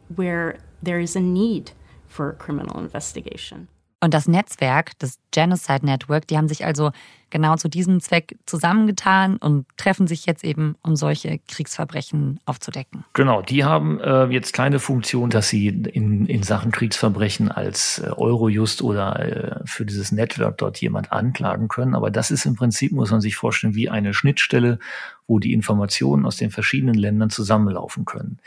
Und 4.04 4.12
das 4.12 4.28
Netzwerk, 4.28 4.92
das 4.98 5.18
Genocide 5.30 5.86
Network, 5.86 6.26
die 6.26 6.36
haben 6.36 6.46
sich 6.46 6.66
also 6.66 6.90
genau 7.30 7.56
zu 7.56 7.68
diesem 7.68 8.00
Zweck 8.00 8.36
zusammengetan 8.44 9.38
und 9.38 9.64
treffen 9.78 10.06
sich 10.06 10.26
jetzt 10.26 10.44
eben, 10.44 10.76
um 10.82 10.94
solche 10.94 11.40
Kriegsverbrechen 11.48 12.38
aufzudecken. 12.44 13.06
Genau, 13.14 13.40
die 13.40 13.64
haben 13.64 13.98
äh, 14.00 14.26
jetzt 14.26 14.52
keine 14.52 14.78
Funktion, 14.78 15.30
dass 15.30 15.48
sie 15.48 15.68
in, 15.68 16.26
in 16.26 16.42
Sachen 16.42 16.70
Kriegsverbrechen 16.70 17.50
als 17.50 17.98
äh, 17.98 18.10
Eurojust 18.10 18.82
oder 18.82 19.18
äh, 19.18 19.60
für 19.64 19.86
dieses 19.86 20.12
Netzwerk 20.12 20.58
dort 20.58 20.82
jemand 20.82 21.10
anklagen 21.10 21.68
können. 21.68 21.94
Aber 21.94 22.10
das 22.10 22.30
ist 22.30 22.44
im 22.44 22.56
Prinzip, 22.56 22.92
muss 22.92 23.10
man 23.10 23.22
sich 23.22 23.36
vorstellen, 23.36 23.74
wie 23.74 23.88
eine 23.88 24.12
Schnittstelle, 24.12 24.78
wo 25.26 25.38
die 25.38 25.54
Informationen 25.54 26.26
aus 26.26 26.36
den 26.36 26.50
verschiedenen 26.50 26.94
Ländern 26.94 27.30
zusammenlaufen 27.30 28.04
können. 28.04 28.38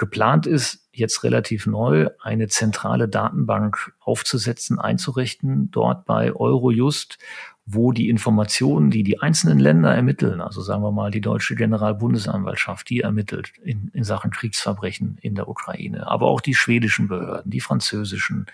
Geplant 0.00 0.46
ist 0.46 0.88
jetzt 0.92 1.24
relativ 1.24 1.66
neu, 1.66 2.08
eine 2.22 2.48
zentrale 2.48 3.06
Datenbank 3.06 3.92
aufzusetzen, 4.00 4.78
einzurichten, 4.78 5.70
dort 5.70 6.06
bei 6.06 6.32
Eurojust, 6.32 7.18
wo 7.66 7.92
die 7.92 8.08
Informationen, 8.08 8.90
die 8.90 9.02
die 9.02 9.20
einzelnen 9.20 9.58
Länder 9.58 9.94
ermitteln, 9.94 10.40
also 10.40 10.62
sagen 10.62 10.82
wir 10.82 10.90
mal 10.90 11.10
die 11.10 11.20
deutsche 11.20 11.54
Generalbundesanwaltschaft, 11.54 12.88
die 12.88 13.00
ermittelt 13.00 13.52
in, 13.62 13.90
in 13.92 14.02
Sachen 14.02 14.30
Kriegsverbrechen 14.30 15.18
in 15.20 15.34
der 15.34 15.48
Ukraine, 15.48 16.06
aber 16.06 16.28
auch 16.28 16.40
die 16.40 16.54
schwedischen 16.54 17.06
Behörden, 17.06 17.50
die 17.50 17.60
französischen, 17.60 18.46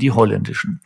die 0.00 0.12
holländischen. 0.12 0.80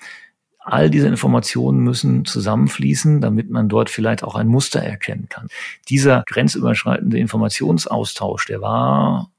All 0.59 0.91
diese 0.91 1.07
Informationen 1.07 1.81
müssen 1.81 2.25
zusammenfließen, 2.25 3.21
damit 3.21 3.49
man 3.51 3.69
dort 3.69 3.91
vielleicht 3.91 4.23
auch 4.23 4.35
ein 4.35 4.49
Muster 4.49 4.81
erkennen 4.81 5.29
kann. 5.29 5.49
Dieser 5.89 6.25
grenzüberschreitende 6.27 7.19
Informationsaustausch, 7.19 8.47
der 8.47 8.61
war 8.61 9.31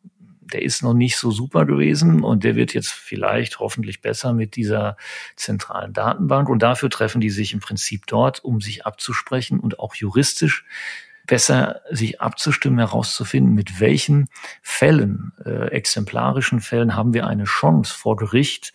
der 0.53 0.61
ist 0.61 0.83
noch 0.83 0.93
nicht 0.93 1.17
so 1.17 1.31
super 1.31 1.65
gewesen 1.65 2.23
und 2.23 2.43
der 2.43 2.55
wird 2.55 2.73
jetzt 2.73 2.91
vielleicht 2.91 3.59
hoffentlich 3.59 4.01
besser 4.01 4.33
mit 4.33 4.55
dieser 4.55 4.97
zentralen 5.35 5.93
Datenbank. 5.93 6.49
Und 6.49 6.63
dafür 6.63 6.89
treffen 6.89 7.21
die 7.21 7.29
sich 7.29 7.53
im 7.53 7.59
Prinzip 7.59 8.07
dort, 8.07 8.43
um 8.43 8.61
sich 8.61 8.85
abzusprechen 8.85 9.59
und 9.59 9.79
auch 9.79 9.95
juristisch 9.95 10.65
besser 11.29 11.81
sich 11.91 12.19
abzustimmen, 12.21 12.79
herauszufinden, 12.79 13.53
mit 13.53 13.79
welchen 13.79 14.29
Fällen, 14.63 15.31
äh, 15.45 15.67
exemplarischen 15.67 16.59
Fällen 16.59 16.95
haben 16.95 17.13
wir 17.13 17.27
eine 17.27 17.43
Chance 17.43 17.93
vor 17.95 18.15
Gericht, 18.15 18.73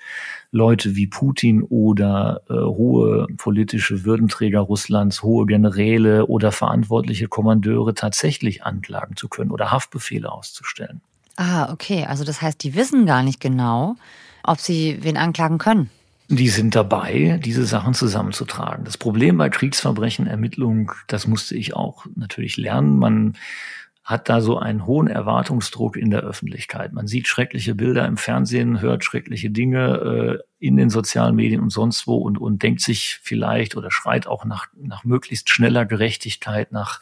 Leute 0.53 0.95
wie 0.95 1.09
Putin 1.09 1.65
oder 1.65 2.43
äh, 2.49 2.53
hohe 2.55 3.27
politische 3.39 4.05
Würdenträger 4.05 4.61
Russlands, 4.61 5.25
hohe 5.25 5.47
Generäle 5.47 6.27
oder 6.27 6.53
verantwortliche 6.53 7.27
Kommandeure 7.27 7.93
tatsächlich 7.93 8.63
anklagen 8.63 9.17
zu 9.17 9.29
können 9.29 9.51
oder 9.51 9.73
Haftbefehle 9.73 10.31
auszustellen. 10.31 11.03
Ah, 11.37 11.73
okay. 11.73 12.05
Also 12.07 12.25
das 12.25 12.43
heißt, 12.43 12.63
die 12.63 12.75
wissen 12.75 13.07
gar 13.07 13.23
nicht 13.23 13.41
genau, 13.41 13.97
ob 14.43 14.61
sie 14.61 14.99
wen 15.01 15.17
anklagen 15.17 15.59
können. 15.59 15.91
Die 16.29 16.49
sind 16.49 16.75
dabei, 16.75 17.39
diese 17.45 17.67
Sachen 17.67 17.93
zusammenzutragen. 17.93 18.85
Das 18.85 18.97
Problem 18.97 19.37
bei 19.37 19.51
Kriegsverbrechen, 19.51 20.27
Ermittlung, 20.27 20.93
das 21.07 21.27
musste 21.27 21.55
ich 21.55 21.75
auch 21.75 22.07
natürlich 22.15 22.57
lernen. 22.57 22.97
Man 22.97 23.37
hat 24.05 24.29
da 24.29 24.43
so 24.43 24.59
einen 24.59 24.87
hohen 24.87 25.09
Erwartungsdruck 25.09 25.97
in 25.97 26.11
der 26.11 26.21
Öffentlichkeit. 26.21 26.93
Man 26.93 27.07
sieht 27.07 27.27
schreckliche 27.27 27.75
Bilder 27.75 28.07
im 28.07 28.19
Fernsehen, 28.19 28.83
hört 28.83 29.03
schreckliche 29.03 29.51
Dinge 29.51 30.41
äh, 30.61 30.67
in 30.67 30.77
den 30.77 30.91
sozialen 30.91 31.35
Medien 31.35 31.63
und 31.63 31.71
sonst 31.71 32.07
wo 32.07 32.17
und, 32.19 32.37
und 32.37 32.63
denkt 32.63 32.83
sich 32.83 33.19
vielleicht 33.23 33.77
oder 33.77 33.91
schreit 33.91 34.27
auch 34.27 34.45
nach, 34.45 34.67
nach 34.77 35.05
möglichst 35.05 35.49
schneller 35.49 35.87
Gerechtigkeit, 35.87 36.71
nach 36.71 37.01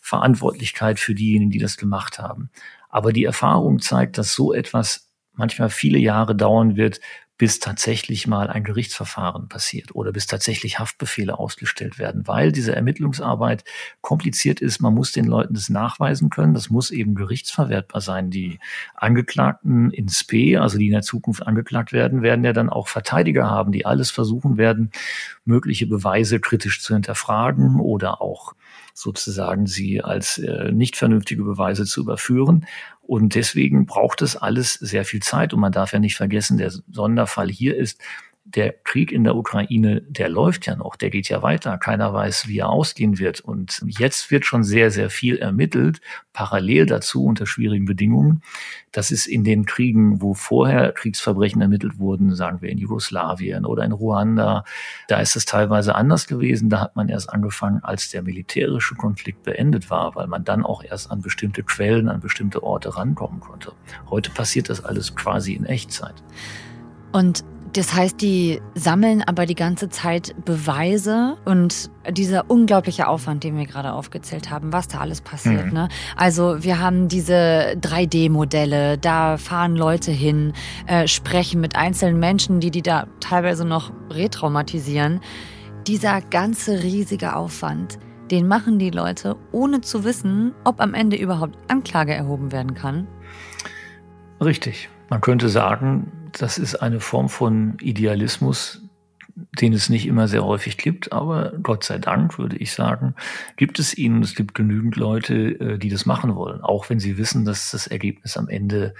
Verantwortlichkeit 0.00 1.00
für 1.00 1.16
diejenigen, 1.16 1.50
die 1.50 1.58
das 1.58 1.76
gemacht 1.76 2.20
haben. 2.20 2.50
Aber 2.96 3.12
die 3.12 3.24
Erfahrung 3.24 3.78
zeigt, 3.78 4.16
dass 4.16 4.32
so 4.32 4.54
etwas 4.54 5.12
manchmal 5.34 5.68
viele 5.68 5.98
Jahre 5.98 6.34
dauern 6.34 6.76
wird, 6.76 6.98
bis 7.38 7.58
tatsächlich 7.58 8.26
mal 8.26 8.48
ein 8.48 8.64
Gerichtsverfahren 8.64 9.48
passiert 9.48 9.94
oder 9.94 10.12
bis 10.12 10.26
tatsächlich 10.26 10.78
Haftbefehle 10.78 11.38
ausgestellt 11.38 11.98
werden, 11.98 12.26
weil 12.26 12.50
diese 12.50 12.74
Ermittlungsarbeit 12.74 13.64
kompliziert 14.00 14.60
ist. 14.60 14.80
Man 14.80 14.94
muss 14.94 15.12
den 15.12 15.26
Leuten 15.26 15.54
das 15.54 15.68
nachweisen 15.68 16.30
können. 16.30 16.54
Das 16.54 16.70
muss 16.70 16.90
eben 16.90 17.14
gerichtsverwertbar 17.14 18.00
sein. 18.00 18.30
Die 18.30 18.58
Angeklagten 18.94 19.90
in 19.90 20.08
SP, 20.08 20.56
also 20.56 20.78
die 20.78 20.86
in 20.86 20.92
der 20.92 21.02
Zukunft 21.02 21.46
angeklagt 21.46 21.92
werden, 21.92 22.22
werden 22.22 22.44
ja 22.44 22.54
dann 22.54 22.70
auch 22.70 22.88
Verteidiger 22.88 23.50
haben, 23.50 23.70
die 23.70 23.84
alles 23.84 24.10
versuchen 24.10 24.56
werden, 24.56 24.90
mögliche 25.44 25.86
Beweise 25.86 26.40
kritisch 26.40 26.80
zu 26.80 26.94
hinterfragen 26.94 27.80
oder 27.80 28.22
auch 28.22 28.54
sozusagen 28.94 29.66
sie 29.66 30.02
als 30.02 30.38
äh, 30.38 30.72
nicht 30.72 30.96
vernünftige 30.96 31.44
Beweise 31.44 31.84
zu 31.84 32.00
überführen. 32.00 32.66
Und 33.06 33.36
deswegen 33.36 33.86
braucht 33.86 34.20
es 34.22 34.36
alles 34.36 34.74
sehr 34.74 35.04
viel 35.04 35.20
Zeit. 35.20 35.54
Und 35.54 35.60
man 35.60 35.72
darf 35.72 35.92
ja 35.92 36.00
nicht 36.00 36.16
vergessen, 36.16 36.58
der 36.58 36.72
Sonderfall 36.90 37.48
hier 37.48 37.76
ist, 37.76 38.00
der 38.48 38.72
Krieg 38.84 39.10
in 39.10 39.24
der 39.24 39.34
Ukraine, 39.34 40.02
der 40.02 40.28
läuft 40.28 40.66
ja 40.66 40.76
noch, 40.76 40.94
der 40.94 41.10
geht 41.10 41.28
ja 41.28 41.42
weiter. 41.42 41.78
Keiner 41.78 42.14
weiß, 42.14 42.46
wie 42.46 42.58
er 42.58 42.68
ausgehen 42.68 43.18
wird. 43.18 43.40
Und 43.40 43.82
jetzt 43.86 44.30
wird 44.30 44.46
schon 44.46 44.62
sehr, 44.62 44.90
sehr 44.92 45.10
viel 45.10 45.36
ermittelt, 45.36 46.00
parallel 46.32 46.86
dazu 46.86 47.24
unter 47.24 47.44
schwierigen 47.44 47.86
Bedingungen. 47.86 48.42
Das 48.92 49.10
ist 49.10 49.26
in 49.26 49.42
den 49.42 49.66
Kriegen, 49.66 50.22
wo 50.22 50.32
vorher 50.32 50.92
Kriegsverbrechen 50.92 51.60
ermittelt 51.60 51.98
wurden, 51.98 52.34
sagen 52.34 52.62
wir 52.62 52.70
in 52.70 52.78
Jugoslawien 52.78 53.66
oder 53.66 53.84
in 53.84 53.92
Ruanda, 53.92 54.64
da 55.08 55.18
ist 55.18 55.34
es 55.34 55.44
teilweise 55.44 55.96
anders 55.96 56.28
gewesen. 56.28 56.70
Da 56.70 56.80
hat 56.80 56.94
man 56.94 57.08
erst 57.08 57.30
angefangen, 57.30 57.80
als 57.82 58.10
der 58.10 58.22
militärische 58.22 58.94
Konflikt 58.94 59.42
beendet 59.42 59.90
war, 59.90 60.14
weil 60.14 60.28
man 60.28 60.44
dann 60.44 60.64
auch 60.64 60.84
erst 60.84 61.10
an 61.10 61.20
bestimmte 61.20 61.64
Quellen, 61.64 62.08
an 62.08 62.20
bestimmte 62.20 62.62
Orte 62.62 62.96
rankommen 62.96 63.40
konnte. 63.40 63.72
Heute 64.08 64.30
passiert 64.30 64.70
das 64.70 64.84
alles 64.84 65.16
quasi 65.16 65.54
in 65.54 65.64
Echtzeit. 65.64 66.22
Und 67.12 67.44
Das 67.76 67.92
heißt, 67.92 68.22
die 68.22 68.62
sammeln 68.74 69.22
aber 69.22 69.44
die 69.44 69.54
ganze 69.54 69.90
Zeit 69.90 70.34
Beweise 70.46 71.36
und 71.44 71.90
dieser 72.08 72.50
unglaubliche 72.50 73.06
Aufwand, 73.06 73.44
den 73.44 73.58
wir 73.58 73.66
gerade 73.66 73.92
aufgezählt 73.92 74.50
haben, 74.50 74.72
was 74.72 74.88
da 74.88 75.00
alles 75.00 75.20
passiert. 75.20 75.66
Mhm. 75.66 75.72
Ne? 75.74 75.88
Also 76.16 76.64
wir 76.64 76.80
haben 76.80 77.08
diese 77.08 77.76
3D-Modelle, 77.78 78.96
da 78.96 79.36
fahren 79.36 79.76
Leute 79.76 80.10
hin, 80.10 80.54
äh, 80.86 81.06
sprechen 81.06 81.60
mit 81.60 81.76
einzelnen 81.76 82.18
Menschen, 82.18 82.60
die 82.60 82.70
die 82.70 82.80
da 82.80 83.08
teilweise 83.20 83.66
noch 83.66 83.92
retraumatisieren. 84.08 85.20
Dieser 85.86 86.22
ganze 86.22 86.82
riesige 86.82 87.36
Aufwand, 87.36 87.98
den 88.30 88.48
machen 88.48 88.78
die 88.78 88.90
Leute, 88.90 89.36
ohne 89.52 89.82
zu 89.82 90.02
wissen, 90.02 90.54
ob 90.64 90.80
am 90.80 90.94
Ende 90.94 91.18
überhaupt 91.18 91.58
Anklage 91.68 92.14
erhoben 92.14 92.52
werden 92.52 92.72
kann. 92.72 93.06
Richtig. 94.40 94.88
Man 95.10 95.20
könnte 95.20 95.50
sagen, 95.50 96.10
das 96.38 96.58
ist 96.58 96.76
eine 96.76 97.00
Form 97.00 97.28
von 97.28 97.76
Idealismus, 97.80 98.82
den 99.60 99.72
es 99.72 99.90
nicht 99.90 100.06
immer 100.06 100.28
sehr 100.28 100.44
häufig 100.44 100.78
gibt, 100.78 101.12
aber 101.12 101.52
Gott 101.62 101.84
sei 101.84 101.98
Dank, 101.98 102.38
würde 102.38 102.56
ich 102.56 102.72
sagen, 102.72 103.14
gibt 103.56 103.78
es 103.78 103.96
ihn. 103.96 104.22
Es 104.22 104.34
gibt 104.34 104.54
genügend 104.54 104.96
Leute, 104.96 105.34
äh, 105.34 105.78
die 105.78 105.90
das 105.90 106.06
machen 106.06 106.34
wollen, 106.34 106.62
auch 106.62 106.88
wenn 106.88 107.00
sie 107.00 107.18
wissen, 107.18 107.44
dass 107.44 107.70
das 107.70 107.86
Ergebnis 107.86 108.36
am 108.36 108.48
Ende 108.48 108.94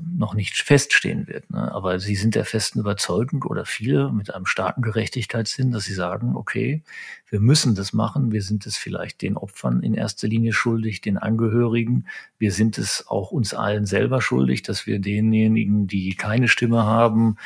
noch 0.00 0.34
nicht 0.34 0.56
feststehen 0.56 1.26
wird. 1.28 1.50
Ne? 1.50 1.72
Aber 1.72 2.00
sie 2.00 2.16
sind 2.16 2.34
der 2.34 2.44
festen 2.44 2.80
Überzeugung 2.80 3.42
oder 3.42 3.64
viele 3.64 4.12
mit 4.12 4.34
einem 4.34 4.46
starken 4.46 4.82
Gerechtigkeitssinn, 4.82 5.70
dass 5.70 5.84
sie 5.84 5.94
sagen, 5.94 6.34
okay, 6.34 6.82
wir 7.28 7.40
müssen 7.40 7.74
das 7.74 7.92
machen. 7.92 8.32
Wir 8.32 8.42
sind 8.42 8.66
es 8.66 8.76
vielleicht 8.76 9.22
den 9.22 9.36
Opfern 9.36 9.82
in 9.82 9.94
erster 9.94 10.28
Linie 10.28 10.52
schuldig, 10.52 11.00
den 11.00 11.18
Angehörigen. 11.18 12.06
Wir 12.38 12.52
sind 12.52 12.78
es 12.78 13.06
auch 13.08 13.30
uns 13.30 13.54
allen 13.54 13.86
selber 13.86 14.20
schuldig, 14.20 14.62
dass 14.62 14.86
wir 14.86 14.98
denjenigen, 14.98 15.86
die 15.86 16.14
keine 16.14 16.48
Stimme 16.48 16.84
haben, 16.84 17.36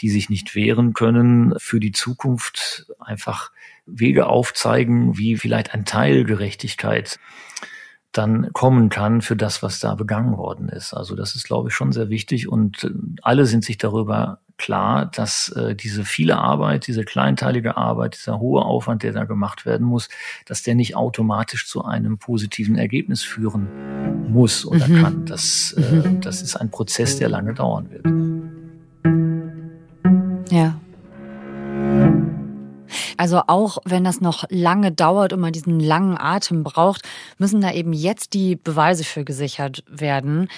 die 0.00 0.10
sich 0.10 0.30
nicht 0.30 0.54
wehren 0.54 0.94
können, 0.94 1.54
für 1.58 1.80
die 1.80 1.92
Zukunft 1.92 2.86
einfach 2.98 3.50
Wege 3.86 4.26
aufzeigen, 4.26 5.16
wie 5.18 5.36
vielleicht 5.36 5.74
ein 5.74 5.84
Teil 5.84 6.24
Gerechtigkeit 6.24 7.18
dann 8.12 8.52
kommen 8.52 8.88
kann 8.88 9.20
für 9.20 9.36
das, 9.36 9.62
was 9.62 9.78
da 9.78 9.94
begangen 9.94 10.36
worden 10.36 10.68
ist. 10.68 10.94
Also 10.94 11.14
das 11.14 11.34
ist, 11.34 11.44
glaube 11.44 11.68
ich, 11.68 11.74
schon 11.74 11.92
sehr 11.92 12.08
wichtig 12.08 12.48
und 12.48 12.84
äh, 12.84 12.90
alle 13.22 13.46
sind 13.46 13.64
sich 13.64 13.78
darüber 13.78 14.40
klar, 14.56 15.06
dass 15.06 15.48
äh, 15.50 15.74
diese 15.74 16.04
viele 16.04 16.36
Arbeit, 16.36 16.86
diese 16.86 17.04
kleinteilige 17.04 17.76
Arbeit, 17.76 18.16
dieser 18.16 18.40
hohe 18.40 18.62
Aufwand, 18.62 19.02
der 19.02 19.12
da 19.12 19.24
gemacht 19.24 19.64
werden 19.64 19.86
muss, 19.86 20.08
dass 20.44 20.62
der 20.62 20.74
nicht 20.74 20.96
automatisch 20.96 21.66
zu 21.66 21.84
einem 21.84 22.18
positiven 22.18 22.76
Ergebnis 22.76 23.22
führen 23.22 23.68
muss 24.28 24.66
oder 24.66 24.86
mhm. 24.86 25.02
kann. 25.02 25.24
Das, 25.24 25.72
äh, 25.72 25.80
mhm. 25.80 26.20
das 26.20 26.42
ist 26.42 26.56
ein 26.56 26.70
Prozess, 26.70 27.16
der 27.18 27.28
lange 27.28 27.54
dauern 27.54 27.90
wird. 27.90 28.06
Ja. 30.50 30.79
Also 33.20 33.42
auch 33.48 33.76
wenn 33.84 34.02
das 34.02 34.22
noch 34.22 34.46
lange 34.48 34.92
dauert 34.92 35.34
und 35.34 35.40
man 35.40 35.52
diesen 35.52 35.78
langen 35.78 36.16
Atem 36.16 36.64
braucht, 36.64 37.06
müssen 37.36 37.60
da 37.60 37.70
eben 37.70 37.92
jetzt 37.92 38.32
die 38.32 38.56
Beweise 38.56 39.04
für 39.04 39.24
gesichert 39.24 39.84
werden. 39.86 40.48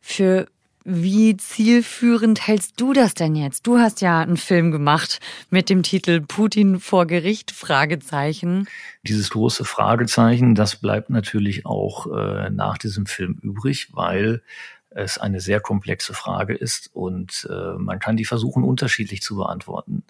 Für 0.00 0.46
wie 0.84 1.36
zielführend 1.36 2.46
hältst 2.46 2.80
du 2.80 2.92
das 2.92 3.14
denn 3.14 3.34
jetzt? 3.34 3.66
Du 3.66 3.78
hast 3.78 4.02
ja 4.02 4.20
einen 4.20 4.36
Film 4.36 4.70
gemacht 4.70 5.18
mit 5.50 5.68
dem 5.68 5.82
Titel 5.82 6.20
Putin 6.20 6.78
vor 6.78 7.06
Gericht 7.06 7.50
Fragezeichen. 7.50 8.68
Dieses 9.02 9.30
große 9.30 9.64
Fragezeichen, 9.64 10.54
das 10.54 10.76
bleibt 10.76 11.10
natürlich 11.10 11.66
auch 11.66 12.06
äh, 12.06 12.50
nach 12.50 12.78
diesem 12.78 13.06
Film 13.06 13.40
übrig, 13.42 13.88
weil 13.94 14.42
es 14.90 15.18
eine 15.18 15.40
sehr 15.40 15.58
komplexe 15.58 16.14
Frage 16.14 16.54
ist 16.54 16.88
und 16.94 17.48
äh, 17.50 17.76
man 17.78 17.98
kann 17.98 18.16
die 18.16 18.24
versuchen 18.24 18.62
unterschiedlich 18.62 19.22
zu 19.22 19.34
beantworten. 19.34 20.04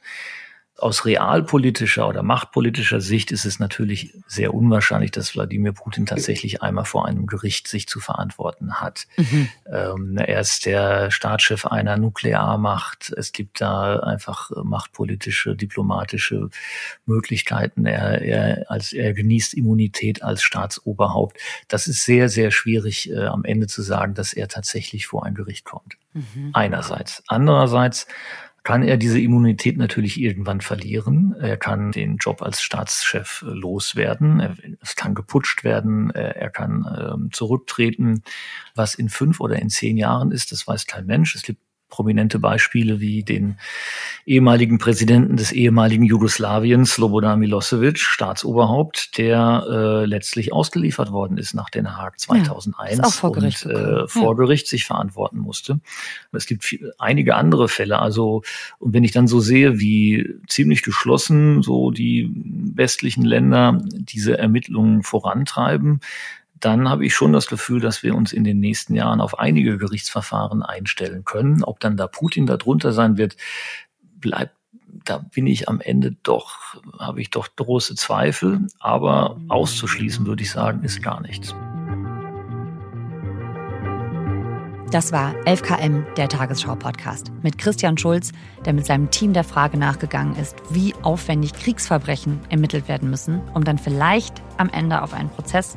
Aus 0.78 1.06
realpolitischer 1.06 2.06
oder 2.06 2.22
machtpolitischer 2.22 3.00
Sicht 3.00 3.32
ist 3.32 3.46
es 3.46 3.58
natürlich 3.58 4.14
sehr 4.26 4.52
unwahrscheinlich, 4.52 5.10
dass 5.10 5.34
Wladimir 5.34 5.72
Putin 5.72 6.04
tatsächlich 6.04 6.62
einmal 6.62 6.84
vor 6.84 7.06
einem 7.06 7.26
Gericht 7.26 7.66
sich 7.66 7.88
zu 7.88 7.98
verantworten 7.98 8.74
hat. 8.74 9.06
Mhm. 9.16 9.48
Ähm, 9.72 10.18
er 10.18 10.40
ist 10.40 10.66
der 10.66 11.10
Staatschef 11.10 11.64
einer 11.64 11.96
Nuklearmacht. 11.96 13.10
Es 13.16 13.32
gibt 13.32 13.62
da 13.62 14.00
einfach 14.00 14.50
machtpolitische, 14.64 15.56
diplomatische 15.56 16.50
Möglichkeiten. 17.06 17.86
Er, 17.86 18.20
er, 18.20 18.70
als, 18.70 18.92
er 18.92 19.14
genießt 19.14 19.54
Immunität 19.54 20.22
als 20.22 20.42
Staatsoberhaupt. 20.42 21.38
Das 21.68 21.86
ist 21.86 22.04
sehr, 22.04 22.28
sehr 22.28 22.50
schwierig 22.50 23.10
äh, 23.10 23.24
am 23.24 23.44
Ende 23.44 23.66
zu 23.66 23.80
sagen, 23.80 24.12
dass 24.12 24.34
er 24.34 24.48
tatsächlich 24.48 25.06
vor 25.06 25.24
ein 25.24 25.34
Gericht 25.34 25.64
kommt. 25.64 25.96
Mhm. 26.12 26.50
Einerseits. 26.52 27.22
Andererseits 27.28 28.06
kann 28.66 28.82
er 28.82 28.96
diese 28.96 29.20
Immunität 29.20 29.76
natürlich 29.76 30.20
irgendwann 30.20 30.60
verlieren. 30.60 31.36
Er 31.38 31.56
kann 31.56 31.92
den 31.92 32.16
Job 32.16 32.42
als 32.42 32.60
Staatschef 32.60 33.44
loswerden. 33.46 34.76
Es 34.82 34.96
kann 34.96 35.14
geputscht 35.14 35.62
werden. 35.62 36.10
Er 36.10 36.50
kann 36.50 36.84
ähm, 36.98 37.28
zurücktreten. 37.30 38.24
Was 38.74 38.96
in 38.96 39.08
fünf 39.08 39.38
oder 39.38 39.54
in 39.60 39.70
zehn 39.70 39.96
Jahren 39.96 40.32
ist, 40.32 40.50
das 40.50 40.66
weiß 40.66 40.86
kein 40.86 41.06
Mensch. 41.06 41.36
Es 41.36 41.42
gibt 41.42 41.60
prominente 41.88 42.38
Beispiele 42.38 43.00
wie 43.00 43.22
den 43.22 43.58
ehemaligen 44.24 44.78
Präsidenten 44.78 45.36
des 45.36 45.52
ehemaligen 45.52 46.04
Jugoslawiens, 46.04 46.94
Slobodan 46.94 47.38
Milosevic, 47.38 47.98
Staatsoberhaupt, 47.98 49.16
der 49.18 49.64
äh, 49.70 50.04
letztlich 50.04 50.52
ausgeliefert 50.52 51.12
worden 51.12 51.38
ist 51.38 51.54
nach 51.54 51.70
Den 51.70 51.96
Haag 51.96 52.18
2001 52.18 52.98
ja, 52.98 53.08
vor 53.08 53.32
Gericht 53.32 53.66
und 53.66 53.72
äh, 53.72 54.08
vor 54.08 54.32
ja. 54.32 54.36
Gericht 54.36 54.66
sich 54.66 54.84
verantworten 54.84 55.38
musste. 55.38 55.80
Es 56.32 56.46
gibt 56.46 56.64
viel, 56.64 56.92
einige 56.98 57.36
andere 57.36 57.68
Fälle. 57.68 58.00
Also 58.00 58.42
und 58.78 58.92
wenn 58.92 59.04
ich 59.04 59.12
dann 59.12 59.28
so 59.28 59.40
sehe, 59.40 59.78
wie 59.78 60.34
ziemlich 60.48 60.82
geschlossen 60.82 61.62
so 61.62 61.90
die 61.90 62.30
westlichen 62.74 63.24
Länder 63.24 63.80
diese 63.84 64.36
Ermittlungen 64.38 65.02
vorantreiben, 65.02 66.00
dann 66.60 66.88
habe 66.88 67.04
ich 67.04 67.14
schon 67.14 67.32
das 67.32 67.46
Gefühl, 67.46 67.80
dass 67.80 68.02
wir 68.02 68.14
uns 68.14 68.32
in 68.32 68.44
den 68.44 68.60
nächsten 68.60 68.94
Jahren 68.94 69.20
auf 69.20 69.38
einige 69.38 69.78
Gerichtsverfahren 69.78 70.62
einstellen 70.62 71.24
können. 71.24 71.62
Ob 71.62 71.80
dann 71.80 71.96
da 71.96 72.06
Putin 72.06 72.46
darunter 72.46 72.92
sein 72.92 73.16
wird, 73.16 73.36
bleibt 74.18 74.52
da 75.04 75.18
bin 75.18 75.46
ich 75.46 75.68
am 75.68 75.80
Ende 75.80 76.16
doch, 76.22 76.80
habe 76.98 77.20
ich 77.20 77.30
doch 77.30 77.48
große 77.54 77.94
Zweifel, 77.94 78.66
aber 78.80 79.38
auszuschließen 79.48 80.26
würde 80.26 80.42
ich 80.42 80.50
sagen, 80.50 80.82
ist 80.82 81.02
gar 81.02 81.20
nichts. 81.20 81.54
Das 84.90 85.10
war 85.10 85.34
11KM, 85.44 86.14
der 86.14 86.28
Tagesschau-Podcast, 86.28 87.32
mit 87.42 87.58
Christian 87.58 87.98
Schulz, 87.98 88.32
der 88.64 88.72
mit 88.72 88.86
seinem 88.86 89.10
Team 89.10 89.32
der 89.32 89.42
Frage 89.42 89.76
nachgegangen 89.78 90.36
ist, 90.36 90.56
wie 90.70 90.94
aufwendig 91.02 91.54
Kriegsverbrechen 91.54 92.40
ermittelt 92.50 92.88
werden 92.88 93.10
müssen, 93.10 93.40
um 93.52 93.64
dann 93.64 93.78
vielleicht 93.78 94.42
am 94.58 94.68
Ende 94.68 95.02
auf 95.02 95.12
einen 95.12 95.28
Prozess 95.28 95.76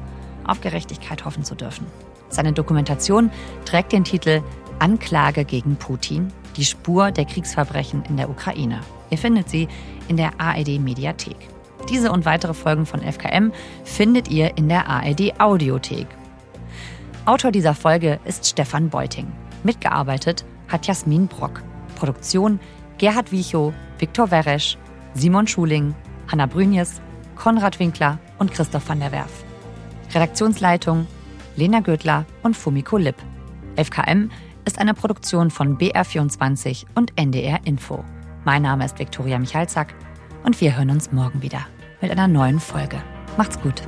auf 0.50 0.62
Gerechtigkeit 0.62 1.26
hoffen 1.26 1.44
zu 1.44 1.56
dürfen. 1.56 1.86
Seine 2.30 2.54
Dokumentation 2.54 3.32
trägt 3.66 3.92
den 3.92 4.04
Titel 4.04 4.42
Anklage 4.80 5.46
gegen 5.46 5.76
Putin, 5.76 6.32
die 6.56 6.66
Spur 6.66 7.12
der 7.12 7.26
Kriegsverbrechen 7.26 8.04
in 8.08 8.18
der 8.18 8.30
Ukraine. 8.30 8.82
Ihr 9.10 9.18
findet 9.18 9.50
sie 9.50 9.68
in 10.08 10.18
der 10.18 10.40
ARD 10.40 10.80
Mediathek. 10.80 11.38
Diese 11.90 12.12
und 12.12 12.26
weitere 12.26 12.54
Folgen 12.54 12.86
von 12.86 13.02
FKM 13.02 13.52
findet 13.84 14.30
ihr 14.30 14.58
in 14.58 14.70
der 14.70 14.88
ARD 14.88 15.40
Audiothek. 15.40 16.08
Autor 17.26 17.52
dieser 17.52 17.74
Folge 17.74 18.20
ist 18.26 18.48
Stefan 18.48 18.90
Beuting. 18.90 19.32
Mitgearbeitet 19.64 20.46
hat 20.68 20.88
Jasmin 20.88 21.28
Brock. 21.28 21.62
Produktion 21.96 22.60
Gerhard 22.98 23.32
Wiechow, 23.32 23.74
Viktor 23.98 24.32
Weresch, 24.32 24.78
Simon 25.14 25.48
Schuling, 25.48 25.96
Hanna 26.32 26.46
Brünjes, 26.46 27.02
Konrad 27.36 27.80
Winkler 27.80 28.20
und 28.38 28.52
Christoph 28.52 28.88
van 28.88 29.00
der 29.00 29.12
Werf. 29.12 29.44
Redaktionsleitung 30.14 31.08
Lena 31.56 31.82
Gödler 31.82 32.26
und 32.44 32.56
Fumiko 32.56 32.98
Lipp. 32.98 33.16
FKM 33.76 34.32
ist 34.66 34.80
eine 34.80 34.94
Produktion 34.94 35.52
von 35.52 35.78
BR24 35.78 36.86
und 36.96 37.12
NDR 37.20 37.60
Info. 37.66 38.04
Mein 38.46 38.62
Name 38.62 38.86
ist 38.86 39.00
Viktoria 39.00 39.38
Michalzack 39.40 39.94
und 40.44 40.60
wir 40.62 40.78
hören 40.78 40.90
uns 40.90 41.12
morgen 41.12 41.42
wieder 41.42 41.66
mit 42.02 42.12
einer 42.12 42.28
neuen 42.28 42.60
Folge. 42.60 43.02
Macht's 43.38 43.60
gut. 43.62 43.84